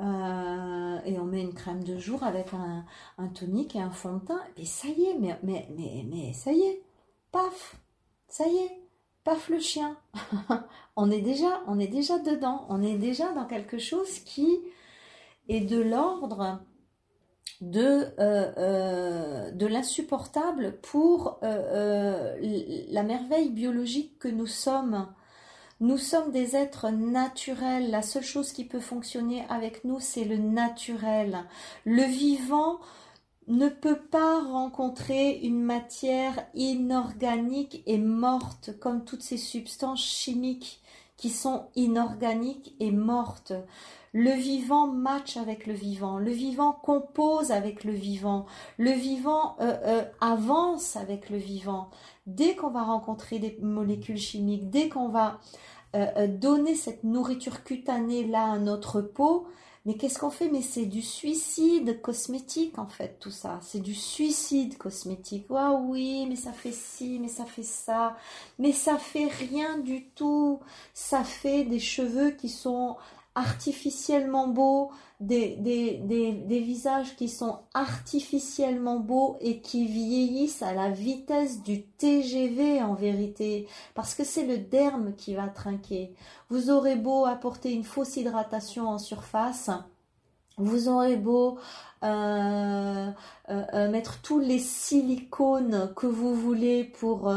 euh, 0.00 0.98
et 1.04 1.18
on 1.18 1.24
met 1.24 1.42
une 1.42 1.54
crème 1.54 1.84
de 1.84 1.98
jour 1.98 2.24
avec 2.24 2.48
un, 2.52 3.28
tonique 3.28 3.76
et 3.76 3.80
un 3.80 3.90
fond 3.90 4.14
de 4.14 4.24
teint. 4.24 4.42
Et 4.56 4.64
ça 4.64 4.88
y 4.88 5.04
est, 5.04 5.18
mais, 5.18 5.38
mais, 5.42 5.68
mais, 5.76 6.04
mais 6.08 6.32
ça 6.32 6.52
y 6.52 6.60
est. 6.60 6.82
Paf 7.30 7.76
Ça 8.28 8.46
y 8.46 8.56
est. 8.56 8.80
Paf 9.22 9.48
le 9.48 9.60
chien. 9.60 9.96
on 10.96 11.10
est 11.10 11.20
déjà, 11.20 11.62
on 11.66 11.78
est 11.78 11.88
déjà 11.88 12.18
dedans. 12.18 12.66
On 12.68 12.82
est 12.82 12.98
déjà 12.98 13.32
dans 13.32 13.46
quelque 13.46 13.78
chose 13.78 14.18
qui 14.20 14.60
est 15.48 15.60
de 15.60 15.80
l'ordre 15.80 16.60
de, 17.60 18.08
euh, 18.18 18.52
euh, 18.58 19.50
de 19.52 19.66
l'insupportable 19.66 20.78
pour 20.82 21.38
la 21.42 23.02
merveille 23.02 23.50
biologique 23.50 24.18
que 24.18 24.28
nous 24.28 24.46
sommes. 24.46 25.06
Nous 25.84 25.98
sommes 25.98 26.32
des 26.32 26.56
êtres 26.56 26.88
naturels. 26.88 27.90
La 27.90 28.00
seule 28.00 28.22
chose 28.22 28.52
qui 28.52 28.64
peut 28.64 28.80
fonctionner 28.80 29.44
avec 29.50 29.84
nous, 29.84 30.00
c'est 30.00 30.24
le 30.24 30.38
naturel. 30.38 31.44
Le 31.84 32.04
vivant 32.04 32.80
ne 33.48 33.68
peut 33.68 34.00
pas 34.00 34.42
rencontrer 34.42 35.40
une 35.42 35.62
matière 35.62 36.46
inorganique 36.54 37.82
et 37.84 37.98
morte 37.98 38.70
comme 38.80 39.04
toutes 39.04 39.20
ces 39.20 39.36
substances 39.36 40.02
chimiques 40.02 40.80
qui 41.18 41.28
sont 41.28 41.66
inorganiques 41.76 42.74
et 42.80 42.90
mortes. 42.90 43.52
Le 44.16 44.30
vivant 44.30 44.86
match 44.86 45.36
avec 45.36 45.66
le 45.66 45.74
vivant, 45.74 46.18
le 46.18 46.30
vivant 46.30 46.70
compose 46.70 47.50
avec 47.50 47.82
le 47.82 47.90
vivant, 47.90 48.46
le 48.78 48.92
vivant 48.92 49.56
euh, 49.60 49.76
euh, 49.84 50.04
avance 50.20 50.94
avec 50.94 51.30
le 51.30 51.36
vivant. 51.36 51.90
Dès 52.28 52.54
qu'on 52.54 52.70
va 52.70 52.84
rencontrer 52.84 53.40
des 53.40 53.58
molécules 53.60 54.16
chimiques, 54.16 54.70
dès 54.70 54.88
qu'on 54.88 55.08
va 55.08 55.40
euh, 55.96 56.28
donner 56.28 56.76
cette 56.76 57.02
nourriture 57.02 57.64
cutanée 57.64 58.24
là 58.24 58.52
à 58.52 58.58
notre 58.60 59.00
peau, 59.00 59.48
mais 59.84 59.96
qu'est-ce 59.96 60.20
qu'on 60.20 60.30
fait? 60.30 60.48
Mais 60.48 60.62
c'est 60.62 60.86
du 60.86 61.02
suicide 61.02 62.00
cosmétique 62.00 62.78
en 62.78 62.86
fait, 62.86 63.18
tout 63.18 63.32
ça. 63.32 63.58
C'est 63.62 63.80
du 63.80 63.94
suicide 63.94 64.78
cosmétique. 64.78 65.46
Ah 65.50 65.72
oui, 65.72 66.26
mais 66.28 66.36
ça 66.36 66.52
fait 66.52 66.72
ci, 66.72 67.18
mais 67.20 67.28
ça 67.28 67.44
fait 67.44 67.64
ça. 67.64 68.16
Mais 68.60 68.72
ça 68.72 68.96
fait 68.96 69.26
rien 69.26 69.78
du 69.78 70.06
tout. 70.10 70.60
Ça 70.94 71.24
fait 71.24 71.64
des 71.64 71.80
cheveux 71.80 72.30
qui 72.30 72.48
sont 72.48 72.96
artificiellement 73.34 74.48
beaux, 74.48 74.90
des, 75.20 75.56
des, 75.56 75.98
des, 75.98 76.60
visages 76.60 77.16
qui 77.16 77.28
sont 77.28 77.60
artificiellement 77.72 79.00
beaux 79.00 79.36
et 79.40 79.60
qui 79.60 79.86
vieillissent 79.86 80.62
à 80.62 80.72
la 80.72 80.90
vitesse 80.90 81.62
du 81.62 81.82
TGV 81.82 82.82
en 82.82 82.94
vérité, 82.94 83.66
parce 83.94 84.14
que 84.14 84.24
c'est 84.24 84.46
le 84.46 84.58
derme 84.58 85.14
qui 85.16 85.34
va 85.34 85.48
trinquer. 85.48 86.14
Vous 86.48 86.70
aurez 86.70 86.96
beau 86.96 87.24
apporter 87.26 87.72
une 87.72 87.84
fausse 87.84 88.16
hydratation 88.16 88.88
en 88.88 88.98
surface, 88.98 89.70
Vous 90.56 90.88
aurez 90.88 91.16
beau 91.16 91.58
euh, 92.04 93.10
euh, 93.48 93.64
euh, 93.72 93.90
mettre 93.90 94.20
tous 94.20 94.38
les 94.38 94.60
silicones 94.60 95.92
que 95.96 96.06
vous 96.06 96.34
voulez 96.34 96.84
pour 96.84 97.34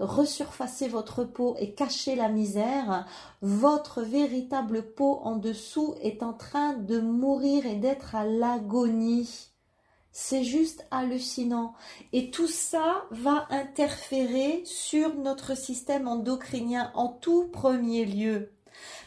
resurfacer 0.00 0.88
votre 0.88 1.24
peau 1.24 1.56
et 1.58 1.72
cacher 1.72 2.14
la 2.14 2.28
misère, 2.28 3.06
votre 3.40 4.02
véritable 4.02 4.82
peau 4.82 5.20
en 5.22 5.36
dessous 5.36 5.94
est 6.02 6.22
en 6.22 6.34
train 6.34 6.74
de 6.74 7.00
mourir 7.00 7.64
et 7.64 7.76
d'être 7.76 8.14
à 8.14 8.24
l'agonie. 8.24 9.50
C'est 10.12 10.44
juste 10.44 10.84
hallucinant. 10.90 11.74
Et 12.12 12.30
tout 12.30 12.48
ça 12.48 13.04
va 13.12 13.46
interférer 13.50 14.62
sur 14.64 15.14
notre 15.14 15.56
système 15.56 16.08
endocrinien 16.08 16.90
en 16.94 17.08
tout 17.08 17.46
premier 17.46 18.04
lieu. 18.04 18.50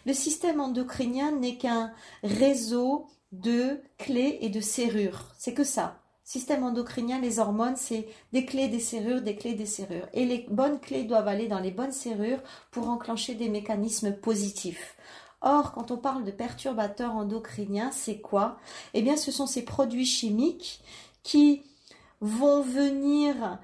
Le 0.06 0.14
système 0.14 0.62
endocrinien 0.62 1.32
n'est 1.32 1.58
qu'un 1.58 1.92
réseau 2.24 3.08
de 3.32 3.82
clés 3.98 4.40
et 4.42 4.50
de 4.50 4.62
serrures. 4.62 5.34
C'est 5.38 5.54
que 5.54 5.64
ça. 5.64 5.98
Système 6.24 6.64
endocrinien, 6.64 7.20
les 7.20 7.40
hormones, 7.40 7.76
c'est 7.76 8.08
des 8.32 8.46
clés, 8.46 8.68
des 8.68 8.80
serrures, 8.80 9.22
des 9.22 9.36
clés, 9.36 9.54
des 9.54 9.66
serrures. 9.66 10.08
Et 10.14 10.26
les 10.26 10.46
bonnes 10.50 10.80
clés 10.80 11.04
doivent 11.04 11.28
aller 11.28 11.48
dans 11.48 11.60
les 11.60 11.72
bonnes 11.72 11.92
serrures 11.92 12.42
pour 12.72 12.90
enclencher 12.90 13.36
des 13.36 13.50
mécanismes 13.50 14.14
positifs. 14.14 14.96
Or, 15.42 15.74
quand 15.74 15.92
on 15.92 15.98
parle 15.98 16.24
de 16.24 16.32
perturbateurs 16.32 17.16
endocriniens, 17.16 17.92
c'est 17.92 18.22
quoi? 18.22 18.60
Eh 18.94 19.02
bien, 19.02 19.18
ce 19.18 19.32
sont 19.32 19.48
ces 19.48 19.66
produits 19.66 20.06
chimiques 20.06 20.82
qui 21.24 21.64
vont 22.22 22.62
venir 22.62 23.60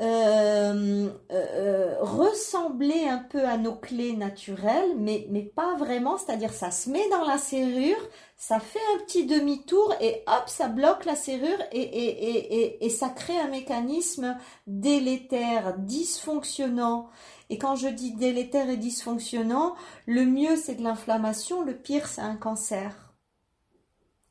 euh, 0.00 1.10
euh, 1.30 1.96
ressembler 2.00 3.08
un 3.08 3.18
peu 3.18 3.44
à 3.46 3.56
nos 3.56 3.74
clés 3.74 4.14
naturelles, 4.14 4.96
mais, 4.98 5.26
mais 5.30 5.42
pas 5.42 5.76
vraiment, 5.76 6.18
c'est-à-dire 6.18 6.52
ça 6.52 6.70
se 6.70 6.90
met 6.90 7.08
dans 7.10 7.24
la 7.24 7.38
serrure, 7.38 8.08
ça 8.42 8.58
fait 8.58 8.80
un 8.96 8.98
petit 9.04 9.24
demi-tour 9.24 9.94
et 10.00 10.24
hop, 10.26 10.48
ça 10.48 10.66
bloque 10.66 11.04
la 11.04 11.14
serrure 11.14 11.60
et, 11.70 12.90
ça 12.90 13.08
crée 13.08 13.38
un 13.38 13.46
mécanisme 13.46 14.36
délétère, 14.66 15.78
dysfonctionnant. 15.78 17.08
Et 17.50 17.58
quand 17.58 17.76
je 17.76 17.86
dis 17.86 18.14
délétère 18.14 18.68
et 18.68 18.76
dysfonctionnant, 18.76 19.76
le 20.06 20.24
mieux 20.24 20.56
c'est 20.56 20.74
de 20.74 20.82
l'inflammation, 20.82 21.62
le 21.62 21.76
pire 21.76 22.08
c'est 22.08 22.20
un 22.20 22.34
cancer. 22.34 23.12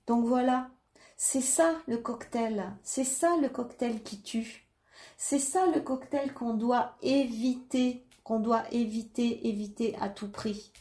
Donc 0.07 0.25
voilà, 0.25 0.69
c'est 1.15 1.39
ça 1.39 1.73
le 1.87 1.97
cocktail, 1.97 2.65
c'est 2.83 3.05
ça 3.05 3.37
le 3.41 3.47
cocktail 3.47 4.03
qui 4.03 4.21
tue. 4.21 4.67
C'est 5.15 5.39
ça 5.39 5.67
le 5.67 5.79
cocktail 5.79 6.33
qu'on 6.33 6.53
doit 6.53 6.97
éviter, 7.01 8.05
qu'on 8.25 8.41
doit 8.41 8.65
éviter, 8.73 9.47
éviter 9.47 9.95
à 10.01 10.09
tout 10.09 10.29
prix. 10.29 10.73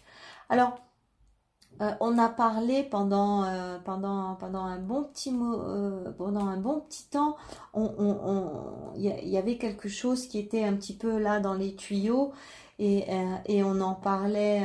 Alors, 0.48 0.80
euh, 1.80 1.92
on 2.00 2.18
a 2.18 2.28
parlé 2.28 2.82
pendant, 2.82 3.44
euh, 3.44 3.78
pendant, 3.78 4.34
pendant, 4.34 4.64
un 4.64 4.78
bon 4.78 5.04
petit 5.04 5.32
euh, 5.34 6.12
pendant 6.12 6.46
un 6.46 6.58
bon 6.58 6.80
petit 6.80 7.06
temps, 7.08 7.36
il 7.74 9.02
y, 9.02 9.38
avait 9.38 9.56
quelque 9.56 9.88
chose 9.88 10.26
qui 10.26 10.38
était 10.38 10.62
un 10.64 10.74
petit 10.74 10.94
peu 10.94 11.18
là 11.18 11.40
dans 11.40 11.54
les 11.54 11.74
tuyaux 11.74 12.32
et, 12.78 13.04
on 13.62 13.80
en 13.80 13.94
parlait 13.94 14.62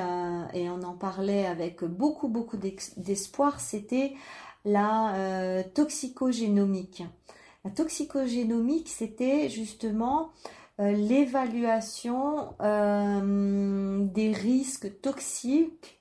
et 0.53 0.69
on 0.69 0.83
en 0.83 0.93
parlait 0.93 1.45
avec 1.45 1.83
beaucoup 1.85 2.27
beaucoup 2.27 2.57
d'espoir. 2.57 3.59
C'était 3.59 4.13
la 4.65 5.63
toxicogénomique. 5.73 7.03
La 7.63 7.71
toxicogénomique, 7.71 8.89
c'était 8.89 9.49
justement 9.49 10.31
l'évaluation 10.79 12.53
des 12.59 14.31
risques 14.33 15.01
toxiques 15.01 15.94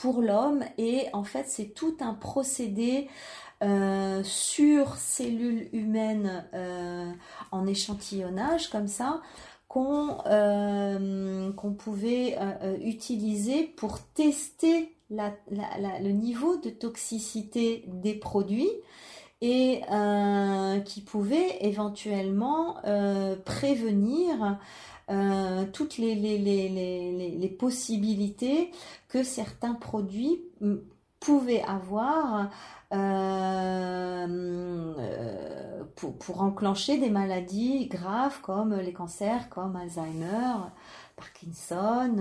pour 0.00 0.22
l'homme 0.22 0.64
et 0.78 1.06
en 1.12 1.24
fait 1.24 1.46
c'est 1.48 1.74
tout 1.74 1.96
un 2.00 2.14
procédé 2.14 3.08
euh, 3.62 4.22
sur 4.22 4.94
cellules 4.94 5.68
humaines 5.72 6.44
euh, 6.54 7.10
en 7.50 7.66
échantillonnage 7.66 8.70
comme 8.70 8.86
ça 8.86 9.20
qu'on 9.66 10.18
euh, 10.26 11.52
qu'on 11.52 11.72
pouvait 11.72 12.38
utiliser 12.80 13.64
pour 13.64 14.00
tester 14.14 14.94
le 15.10 16.10
niveau 16.10 16.56
de 16.56 16.70
toxicité 16.70 17.84
des 17.88 18.14
produits 18.14 18.70
et 19.40 19.82
qui 20.84 21.00
pouvait 21.00 21.58
éventuellement 21.60 22.76
prévenir 23.44 24.58
euh, 25.10 25.64
toutes 25.72 25.98
les, 25.98 26.14
les, 26.14 27.56
possibilités 27.58 28.70
que 29.08 29.22
certains 29.22 29.74
produits 29.74 30.40
pouvaient 31.20 31.62
avoir 31.62 32.50
euh, 32.92 34.26
euh, 34.98 35.84
pour, 35.96 36.40
enclencher 36.40 36.98
des 36.98 37.10
maladies 37.10 37.86
graves 37.86 38.40
comme 38.40 38.74
les 38.76 38.92
cancers, 38.92 39.48
comme 39.50 39.76
Alzheimer, 39.76 40.54
Parkinson, 41.16 42.16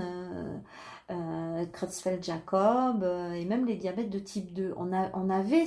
euh, 1.10 1.66
Creutzfeldt-Jacob 1.72 3.04
et 3.36 3.46
même 3.46 3.66
les 3.66 3.76
diabètes 3.76 4.10
de 4.10 4.20
type 4.20 4.54
2. 4.54 4.74
On, 4.78 4.94
a, 4.94 5.10
on 5.14 5.30
avait 5.30 5.66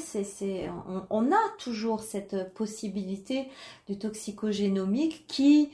on, 1.08 1.32
a 1.32 1.48
toujours 1.58 2.00
cette 2.00 2.52
possibilité 2.52 3.48
du 3.86 3.98
toxicogénomique 3.98 5.24
qui 5.28 5.70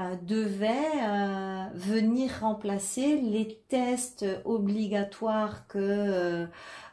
euh, 0.00 0.16
devait 0.22 0.68
euh, 1.02 1.66
venir 1.74 2.30
remplacer 2.40 3.20
les 3.20 3.62
tests 3.68 4.24
obligatoires 4.46 5.66
que 5.66 6.48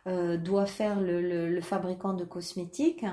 euh, 0.07 0.37
doit 0.37 0.65
faire 0.65 0.99
le, 0.99 1.61
fabricant 1.61 2.13
de 2.13 2.25
cosmétiques 2.25 3.05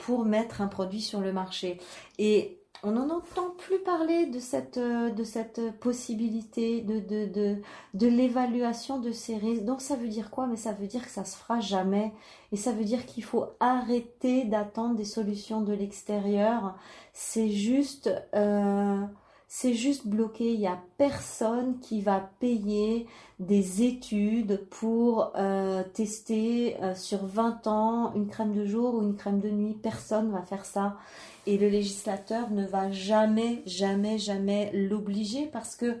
pour 0.00 0.24
mettre 0.24 0.60
un 0.60 0.66
produit 0.66 1.00
sur 1.00 1.20
le 1.20 1.32
marché. 1.32 1.78
Et 2.18 2.57
on 2.82 2.92
n'en 2.92 3.10
entend 3.10 3.50
plus 3.58 3.78
parler 3.80 4.26
de 4.26 4.38
cette, 4.38 4.78
de 4.78 5.24
cette 5.24 5.78
possibilité 5.80 6.80
de, 6.82 7.00
de, 7.00 7.26
de, 7.26 7.56
de 7.94 8.06
l'évaluation 8.06 9.00
de 9.00 9.10
ces 9.12 9.36
risques. 9.36 9.64
Donc 9.64 9.80
ça 9.80 9.96
veut 9.96 10.08
dire 10.08 10.30
quoi? 10.30 10.46
Mais 10.46 10.56
ça 10.56 10.72
veut 10.72 10.86
dire 10.86 11.04
que 11.04 11.10
ça 11.10 11.24
se 11.24 11.36
fera 11.36 11.60
jamais. 11.60 12.12
Et 12.52 12.56
ça 12.56 12.72
veut 12.72 12.84
dire 12.84 13.04
qu'il 13.06 13.24
faut 13.24 13.46
arrêter 13.60 14.44
d'attendre 14.44 14.94
des 14.94 15.04
solutions 15.04 15.60
de 15.60 15.72
l'extérieur. 15.72 16.76
C'est 17.12 17.48
juste, 17.50 18.10
euh, 18.34 19.02
c'est 19.50 19.72
juste 19.72 20.06
bloqué. 20.06 20.52
Il 20.52 20.60
n'y 20.60 20.66
a 20.66 20.78
personne 20.98 21.80
qui 21.80 22.02
va 22.02 22.30
payer 22.38 23.06
des 23.40 23.82
études 23.82 24.66
pour 24.68 25.32
euh, 25.36 25.82
tester 25.94 26.76
euh, 26.82 26.94
sur 26.94 27.24
20 27.24 27.66
ans 27.66 28.12
une 28.14 28.28
crème 28.28 28.52
de 28.52 28.66
jour 28.66 28.94
ou 28.94 29.02
une 29.02 29.16
crème 29.16 29.40
de 29.40 29.48
nuit. 29.48 29.72
Personne 29.72 30.30
va 30.30 30.42
faire 30.42 30.66
ça. 30.66 30.98
Et 31.46 31.56
le 31.56 31.68
législateur 31.68 32.50
ne 32.50 32.66
va 32.66 32.92
jamais, 32.92 33.62
jamais, 33.64 34.18
jamais 34.18 34.70
l'obliger 34.74 35.46
parce 35.46 35.76
que 35.76 35.98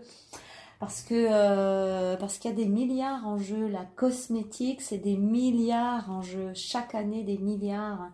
parce 0.78 1.02
que 1.02 1.14
euh, 1.14 2.16
parce 2.16 2.38
qu'il 2.38 2.50
y 2.50 2.54
a 2.54 2.56
des 2.56 2.68
milliards 2.68 3.26
en 3.26 3.38
jeu. 3.38 3.66
La 3.66 3.86
cosmétique, 3.96 4.82
c'est 4.82 4.98
des 4.98 5.16
milliards 5.16 6.10
en 6.10 6.20
jeu. 6.20 6.50
Chaque 6.54 6.94
année, 6.94 7.24
des 7.24 7.38
milliards. 7.38 8.10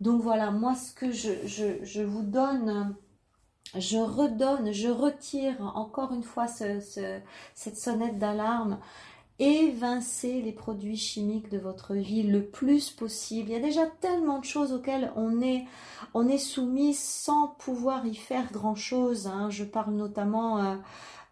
Donc 0.00 0.22
voilà, 0.22 0.50
moi, 0.50 0.74
ce 0.74 0.92
que 0.92 1.12
je, 1.12 1.30
je 1.82 2.02
vous 2.02 2.22
donne, 2.22 2.96
je 3.76 3.98
redonne, 3.98 4.72
je 4.72 4.88
retire 4.88 5.72
encore 5.76 6.12
une 6.12 6.24
fois 6.24 6.48
ce, 6.48 6.80
ce, 6.80 7.20
cette 7.54 7.76
sonnette 7.76 8.18
d'alarme 8.18 8.78
évincer 9.40 10.42
les 10.42 10.52
produits 10.52 10.98
chimiques 10.98 11.50
de 11.50 11.58
votre 11.58 11.94
vie 11.94 12.22
le 12.22 12.44
plus 12.44 12.90
possible. 12.90 13.48
Il 13.48 13.52
y 13.54 13.56
a 13.56 13.60
déjà 13.60 13.86
tellement 13.86 14.38
de 14.38 14.44
choses 14.44 14.72
auxquelles 14.72 15.12
on 15.16 15.40
est, 15.40 16.38
soumis 16.38 16.94
sans 16.94 17.48
pouvoir 17.58 18.06
y 18.06 18.14
faire 18.14 18.52
grand-chose. 18.52 19.26
Hein. 19.26 19.48
Je 19.48 19.64
parle 19.64 19.94
notamment 19.94 20.58
euh, 20.58 20.76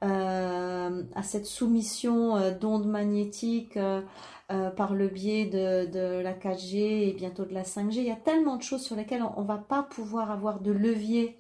euh, 0.05 1.03
à 1.14 1.22
cette 1.22 1.44
soumission 1.44 2.37
euh, 2.37 2.51
d'ondes 2.51 2.88
magnétiques 2.88 3.79
par 4.77 4.94
le 4.94 5.09
biais 5.09 5.44
de, 5.44 6.22
la 6.22 6.33
4G 6.33 7.11
et 7.11 7.12
bientôt 7.12 7.44
de 7.44 7.53
la 7.53 7.64
5G. 7.64 7.96
Il 7.96 8.05
y 8.05 8.11
a 8.11 8.16
tellement 8.16 8.57
de 8.57 8.62
choses 8.62 8.81
sur 8.81 8.96
lesquelles 8.96 9.22
on 9.37 9.42
ne 9.42 9.46
va 9.46 9.59
pas 9.59 9.83
pouvoir 9.83 10.31
avoir 10.31 10.61
de 10.61 10.72
levier 10.72 11.37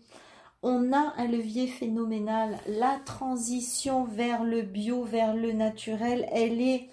on 0.62 0.92
a 0.92 1.14
un 1.16 1.26
levier 1.26 1.66
phénoménal. 1.68 2.58
La 2.66 2.98
transition 3.04 4.04
vers 4.04 4.44
le 4.44 4.62
bio, 4.62 5.04
vers 5.04 5.34
le 5.34 5.52
naturel, 5.52 6.28
elle 6.32 6.60
est, 6.60 6.88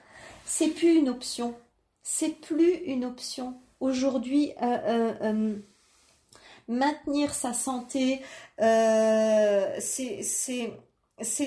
c'est 0.45 0.69
plus 0.69 0.95
une 0.95 1.10
option. 1.10 1.56
C'est 2.04 2.39
plus 2.41 2.75
une 2.86 3.04
option. 3.06 3.56
Aujourd'hui, 3.80 4.51
euh, 4.62 4.65
euh, 4.65 5.13
euh, 5.21 5.56
maintenir 6.67 7.34
sa 7.34 7.54
santé, 7.54 8.21
c'est 8.60 10.19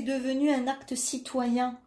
devenu 0.00 0.50
un 0.50 0.66
acte 0.66 0.96
citoyen. 0.96 1.78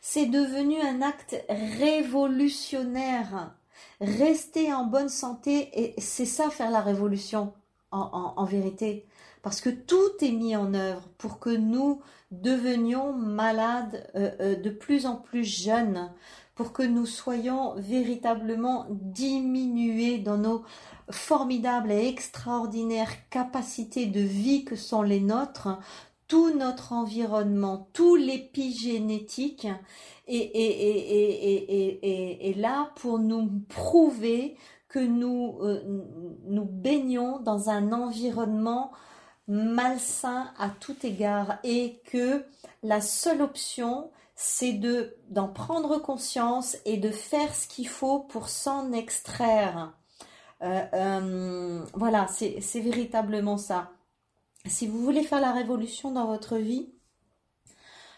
C'est 0.00 0.26
devenu 0.26 0.80
un 0.80 1.02
acte 1.02 1.36
révolutionnaire. 1.48 3.54
Rester 4.00 4.72
en 4.72 4.84
bonne 4.84 5.10
santé, 5.10 5.94
c'est 5.98 6.24
ça 6.24 6.48
faire 6.50 6.70
la 6.70 6.80
révolution 6.80 7.52
en 7.90 8.44
vérité 8.44 9.04
parce 9.44 9.60
que 9.60 9.68
tout 9.68 10.10
est 10.22 10.32
mis 10.32 10.56
en 10.56 10.72
œuvre 10.72 11.02
pour 11.18 11.38
que 11.38 11.50
nous 11.50 12.00
devenions 12.30 13.12
malades 13.12 14.10
euh, 14.16 14.30
euh, 14.40 14.56
de 14.56 14.70
plus 14.70 15.04
en 15.04 15.16
plus 15.16 15.44
jeunes, 15.44 16.10
pour 16.54 16.72
que 16.72 16.82
nous 16.82 17.04
soyons 17.04 17.74
véritablement 17.76 18.86
diminués 18.88 20.16
dans 20.16 20.38
nos 20.38 20.64
formidables 21.10 21.92
et 21.92 22.08
extraordinaires 22.08 23.28
capacités 23.28 24.06
de 24.06 24.20
vie 24.20 24.64
que 24.64 24.76
sont 24.76 25.02
les 25.02 25.20
nôtres, 25.20 25.78
tout 26.26 26.54
notre 26.54 26.94
environnement, 26.94 27.90
tout 27.92 28.16
l'épigénétique 28.16 29.66
est, 30.26 30.52
est, 32.50 32.56
là 32.56 32.92
pour 32.96 33.18
nous 33.18 33.60
prouver 33.68 34.56
que 34.88 35.00
nous, 35.00 35.58
euh, 35.60 35.82
nous 36.46 36.64
baignons 36.64 37.40
dans 37.40 37.68
un 37.68 37.92
environnement 37.92 38.90
malsain 39.48 40.52
à 40.58 40.70
tout 40.70 40.96
égard 41.04 41.58
et 41.64 42.00
que 42.06 42.44
la 42.82 43.00
seule 43.00 43.42
option 43.42 44.10
c'est 44.36 44.72
de 44.72 45.16
d'en 45.30 45.48
prendre 45.48 45.98
conscience 45.98 46.76
et 46.84 46.96
de 46.96 47.10
faire 47.10 47.54
ce 47.54 47.68
qu'il 47.68 47.88
faut 47.88 48.20
pour 48.20 48.48
s'en 48.48 48.92
extraire. 48.92 49.92
Euh, 50.62 50.82
euh, 50.94 51.84
voilà, 51.94 52.26
c'est 52.28 52.80
véritablement 52.80 53.58
ça. 53.58 53.92
Si 54.66 54.86
vous 54.86 55.02
voulez 55.02 55.22
faire 55.22 55.40
la 55.40 55.52
révolution 55.52 56.10
dans 56.10 56.26
votre 56.26 56.56
vie, 56.56 56.93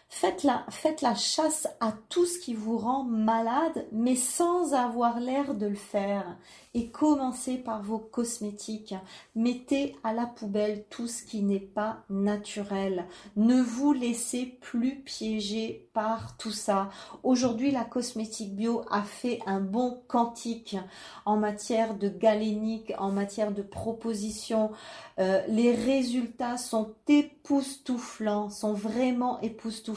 Faites 0.09 0.43
la, 0.43 1.15
chasse 1.15 1.67
à 1.81 1.93
tout 2.09 2.25
ce 2.25 2.39
qui 2.39 2.53
vous 2.53 2.77
rend 2.77 3.03
malade, 3.03 3.87
mais 3.91 4.15
sans 4.15 4.73
avoir 4.73 5.19
l'air 5.19 5.53
de 5.53 5.67
le 5.67 5.75
faire. 5.75 6.37
Et 6.73 6.89
commencez 6.89 7.57
par 7.57 7.81
vos 7.81 7.99
cosmétiques. 7.99 8.95
Mettez 9.35 9.95
à 10.03 10.13
la 10.13 10.25
poubelle 10.25 10.85
tout 10.89 11.07
ce 11.07 11.23
qui 11.23 11.41
n'est 11.41 11.59
pas 11.59 12.03
naturel. 12.09 13.05
Ne 13.35 13.61
vous 13.61 13.93
laissez 13.93 14.45
plus 14.61 15.01
piéger 15.01 15.89
par 15.93 16.37
tout 16.37 16.51
ça. 16.51 16.89
Aujourd'hui, 17.23 17.71
la 17.71 17.83
cosmétique 17.83 18.55
bio 18.55 18.83
a 18.91 19.01
fait 19.01 19.39
un 19.45 19.59
bon 19.59 20.01
quantique 20.07 20.77
en 21.25 21.37
matière 21.37 21.95
de 21.95 22.09
galénique, 22.09 22.93
en 22.97 23.11
matière 23.11 23.51
de 23.51 23.63
proposition. 23.63 24.71
Euh, 25.19 25.41
les 25.47 25.73
résultats 25.73 26.57
sont 26.57 26.93
époustouflants, 27.07 28.49
sont 28.49 28.73
vraiment 28.73 29.41
époustouflants. 29.41 29.96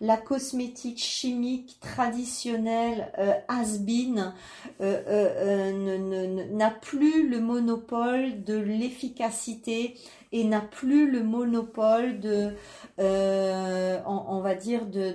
La 0.00 0.16
cosmétique 0.16 0.98
chimique 0.98 1.78
traditionnelle 1.80 3.12
euh, 3.18 3.32
has-been 3.48 4.34
euh, 4.80 6.46
n'a 6.52 6.70
plus 6.70 7.28
le 7.28 7.40
monopole 7.40 8.44
de 8.44 8.56
l'efficacité 8.56 9.94
et 10.32 10.44
n'a 10.44 10.60
plus 10.60 11.10
le 11.10 11.22
monopole 11.22 12.20
de, 12.20 12.52
on, 12.98 14.40
va 14.40 14.54
dire, 14.54 14.86
de 14.86 15.12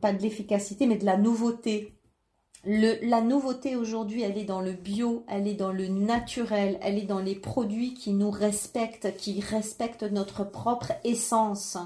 pas 0.00 0.12
de 0.12 0.22
l'efficacité, 0.22 0.86
mais 0.86 0.96
de 0.96 1.04
la 1.04 1.16
nouveauté 1.16 1.92
la 2.64 3.20
nouveauté 3.20 3.74
aujourd'hui, 3.74 4.22
elle 4.22 4.38
est 4.38 4.44
dans 4.44 4.60
le 4.60 4.72
bio, 4.72 5.24
elle 5.26 5.48
est 5.48 5.54
dans 5.54 5.72
le 5.72 5.88
naturel, 5.88 6.78
elle 6.80 6.96
est 6.96 7.06
dans 7.06 7.18
les 7.18 7.34
produits 7.34 7.92
qui 7.92 8.12
nous 8.12 8.30
respectent, 8.30 9.16
qui 9.16 9.40
respectent 9.40 10.04
notre 10.04 10.44
propre 10.44 10.92
essence. 11.02 11.76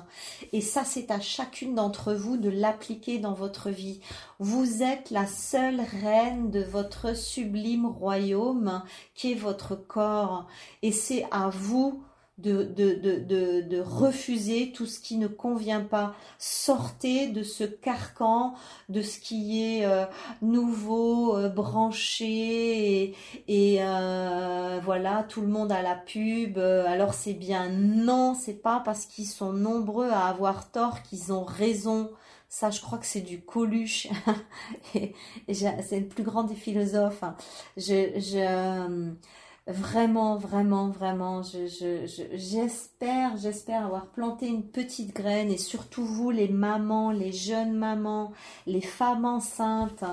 Et 0.52 0.60
ça, 0.60 0.84
c'est 0.84 1.10
à 1.10 1.18
chacune 1.18 1.74
d'entre 1.74 2.12
vous 2.12 2.36
de 2.36 2.50
l'appliquer 2.50 3.18
dans 3.18 3.32
votre 3.32 3.70
vie. 3.70 4.00
Vous 4.38 4.82
êtes 4.82 5.10
la 5.10 5.26
seule 5.26 5.80
reine 6.02 6.50
de 6.50 6.62
votre 6.62 7.16
sublime 7.16 7.86
royaume 7.86 8.82
qui 9.14 9.32
est 9.32 9.36
votre 9.36 9.76
corps. 9.76 10.46
Et 10.82 10.92
c'est 10.92 11.26
à 11.30 11.48
vous 11.48 12.02
de, 12.38 12.64
de, 12.64 13.62
de, 13.62 13.80
refuser 13.80 14.70
tout 14.72 14.84
ce 14.84 15.00
qui 15.00 15.16
ne 15.16 15.26
convient 15.26 15.80
pas. 15.80 16.14
Sortez 16.38 17.28
de 17.28 17.42
ce 17.42 17.64
carcan, 17.64 18.54
de 18.90 19.00
ce 19.00 19.18
qui 19.20 19.62
est 19.64 19.86
euh, 19.86 20.04
nouveau, 20.42 21.36
euh, 21.36 21.48
branché, 21.48 23.14
et, 23.48 23.78
euh, 23.80 24.78
voilà, 24.84 25.24
tout 25.28 25.40
le 25.40 25.48
monde 25.48 25.72
a 25.72 25.80
la 25.80 25.94
pub, 25.94 26.58
alors 26.58 27.14
c'est 27.14 27.34
bien. 27.34 27.70
Non, 27.70 28.34
c'est 28.34 28.60
pas 28.62 28.80
parce 28.84 29.06
qu'ils 29.06 29.26
sont 29.26 29.52
nombreux 29.52 30.10
à 30.10 30.26
avoir 30.26 30.70
tort 30.70 31.02
qu'ils 31.02 31.32
ont 31.32 31.44
raison. 31.44 32.10
Ça, 32.48 32.70
je 32.70 32.80
crois 32.80 32.98
que 32.98 33.06
c'est 33.06 33.22
du 33.22 33.40
Coluche. 33.40 34.08
et, 34.94 35.14
c'est 35.48 36.00
le 36.00 36.06
plus 36.06 36.22
grand 36.22 36.44
des 36.44 36.54
philosophes. 36.54 37.24
Je, 37.76 38.12
je, 38.16 39.14
Vraiment, 39.68 40.36
vraiment, 40.36 40.90
vraiment, 40.90 41.42
j'espère, 41.42 43.36
j'espère 43.36 43.84
avoir 43.84 44.06
planté 44.06 44.46
une 44.46 44.62
petite 44.62 45.12
graine 45.12 45.50
et 45.50 45.58
surtout 45.58 46.04
vous, 46.04 46.30
les 46.30 46.46
mamans, 46.46 47.10
les 47.10 47.32
jeunes 47.32 47.72
mamans, 47.72 48.32
les 48.68 48.80
femmes 48.80 49.24
enceintes, 49.24 50.04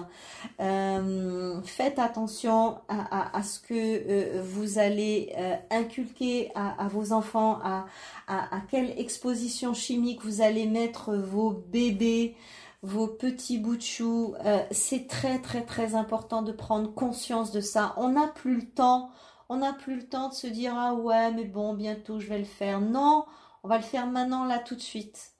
euh, 0.59 1.61
faites 1.65 1.99
attention 1.99 2.79
à, 2.87 3.43
ce 3.43 3.59
que 3.59 3.75
euh, 3.75 4.41
vous 4.43 4.79
allez 4.79 5.31
euh, 5.37 5.55
inculquer 5.69 6.49
à, 6.55 6.87
vos 6.87 7.13
enfants, 7.13 7.59
à, 7.63 7.85
à, 8.27 8.59
quelle 8.71 8.99
exposition 8.99 9.75
chimique 9.75 10.25
vous 10.25 10.41
allez 10.41 10.65
mettre 10.65 11.13
vos 11.13 11.51
bébés 11.51 12.35
vos 12.81 13.07
petits 13.07 13.59
bouts 13.59 13.77
de 13.77 13.81
chou. 13.81 14.33
c'est 14.71 15.07
très 15.07 15.39
très 15.39 15.61
très 15.61 15.95
important 15.95 16.41
de 16.41 16.51
prendre 16.51 16.93
conscience 16.93 17.51
de 17.51 17.61
ça. 17.61 17.93
On 17.95 18.09
n'a 18.09 18.27
plus 18.27 18.55
le 18.55 18.65
temps 18.65 19.11
on 19.53 19.57
n'a 19.57 19.73
plus 19.73 19.95
le 19.97 20.03
temps 20.07 20.29
de 20.29 20.33
se 20.33 20.47
dire 20.47 20.73
ah 20.75 20.95
ouais 20.95 21.31
mais 21.31 21.45
bon 21.45 21.73
bientôt 21.75 22.19
je 22.19 22.27
vais 22.27 22.39
le 22.39 22.45
faire. 22.45 22.81
Non, 22.81 23.25
on 23.63 23.67
va 23.67 23.77
le 23.77 23.83
faire 23.83 24.07
maintenant 24.07 24.45
là 24.45 24.57
tout 24.59 24.75
de 24.75 24.81
suite. 24.81 25.33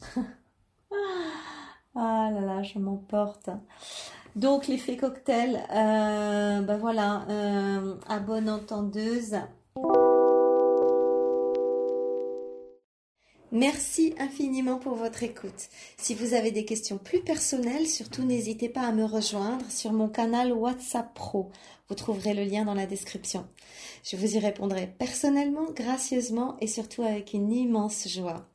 ah 1.94 2.30
là 2.32 2.40
là, 2.40 2.62
je 2.62 2.78
m'emporte. 2.78 3.50
Donc 4.36 4.66
l'effet 4.66 4.96
cocktail, 4.96 5.64
ben 5.70 6.76
voilà, 6.78 7.22
euh, 7.28 7.96
à 8.08 8.18
bonne 8.18 8.50
entendeuse. 8.50 9.36
Merci 13.52 14.14
infiniment 14.18 14.78
pour 14.78 14.94
votre 14.94 15.24
écoute. 15.24 15.68
Si 15.96 16.14
vous 16.14 16.34
avez 16.34 16.52
des 16.52 16.64
questions 16.64 16.98
plus 16.98 17.20
personnelles, 17.20 17.88
surtout 17.88 18.22
n'hésitez 18.22 18.68
pas 18.68 18.82
à 18.82 18.92
me 18.92 19.04
rejoindre 19.04 19.68
sur 19.68 19.92
mon 19.92 20.08
canal 20.08 20.52
WhatsApp 20.52 21.12
Pro. 21.14 21.50
Vous 21.88 21.96
trouverez 21.96 22.32
le 22.32 22.44
lien 22.44 22.64
dans 22.64 22.74
la 22.74 22.86
description. 22.86 23.48
Je 24.04 24.16
vous 24.16 24.36
y 24.36 24.38
répondrai 24.38 24.86
personnellement, 24.86 25.72
gracieusement 25.74 26.56
et 26.60 26.68
surtout 26.68 27.02
avec 27.02 27.32
une 27.32 27.52
immense 27.52 28.06
joie. 28.06 28.46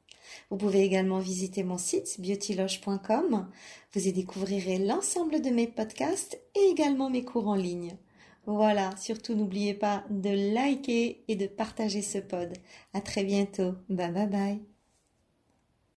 Vous 0.49 0.55
pouvez 0.55 0.83
également 0.83 1.19
visiter 1.19 1.63
mon 1.63 1.77
site 1.77 2.19
beautyloge.com. 2.21 3.49
Vous 3.93 4.07
y 4.07 4.13
découvrirez 4.13 4.77
l'ensemble 4.77 5.41
de 5.41 5.49
mes 5.49 5.67
podcasts 5.67 6.39
et 6.55 6.69
également 6.69 7.09
mes 7.09 7.25
cours 7.25 7.49
en 7.49 7.55
ligne. 7.55 7.97
Voilà, 8.45 8.91
surtout 8.95 9.33
n'oubliez 9.33 9.73
pas 9.73 10.05
de 10.09 10.53
liker 10.53 11.23
et 11.27 11.35
de 11.35 11.47
partager 11.47 12.01
ce 12.01 12.19
pod. 12.19 12.53
À 12.93 13.01
très 13.01 13.25
bientôt. 13.25 13.73
Bye 13.89 14.11
bye 14.11 14.27
bye. 14.27 14.74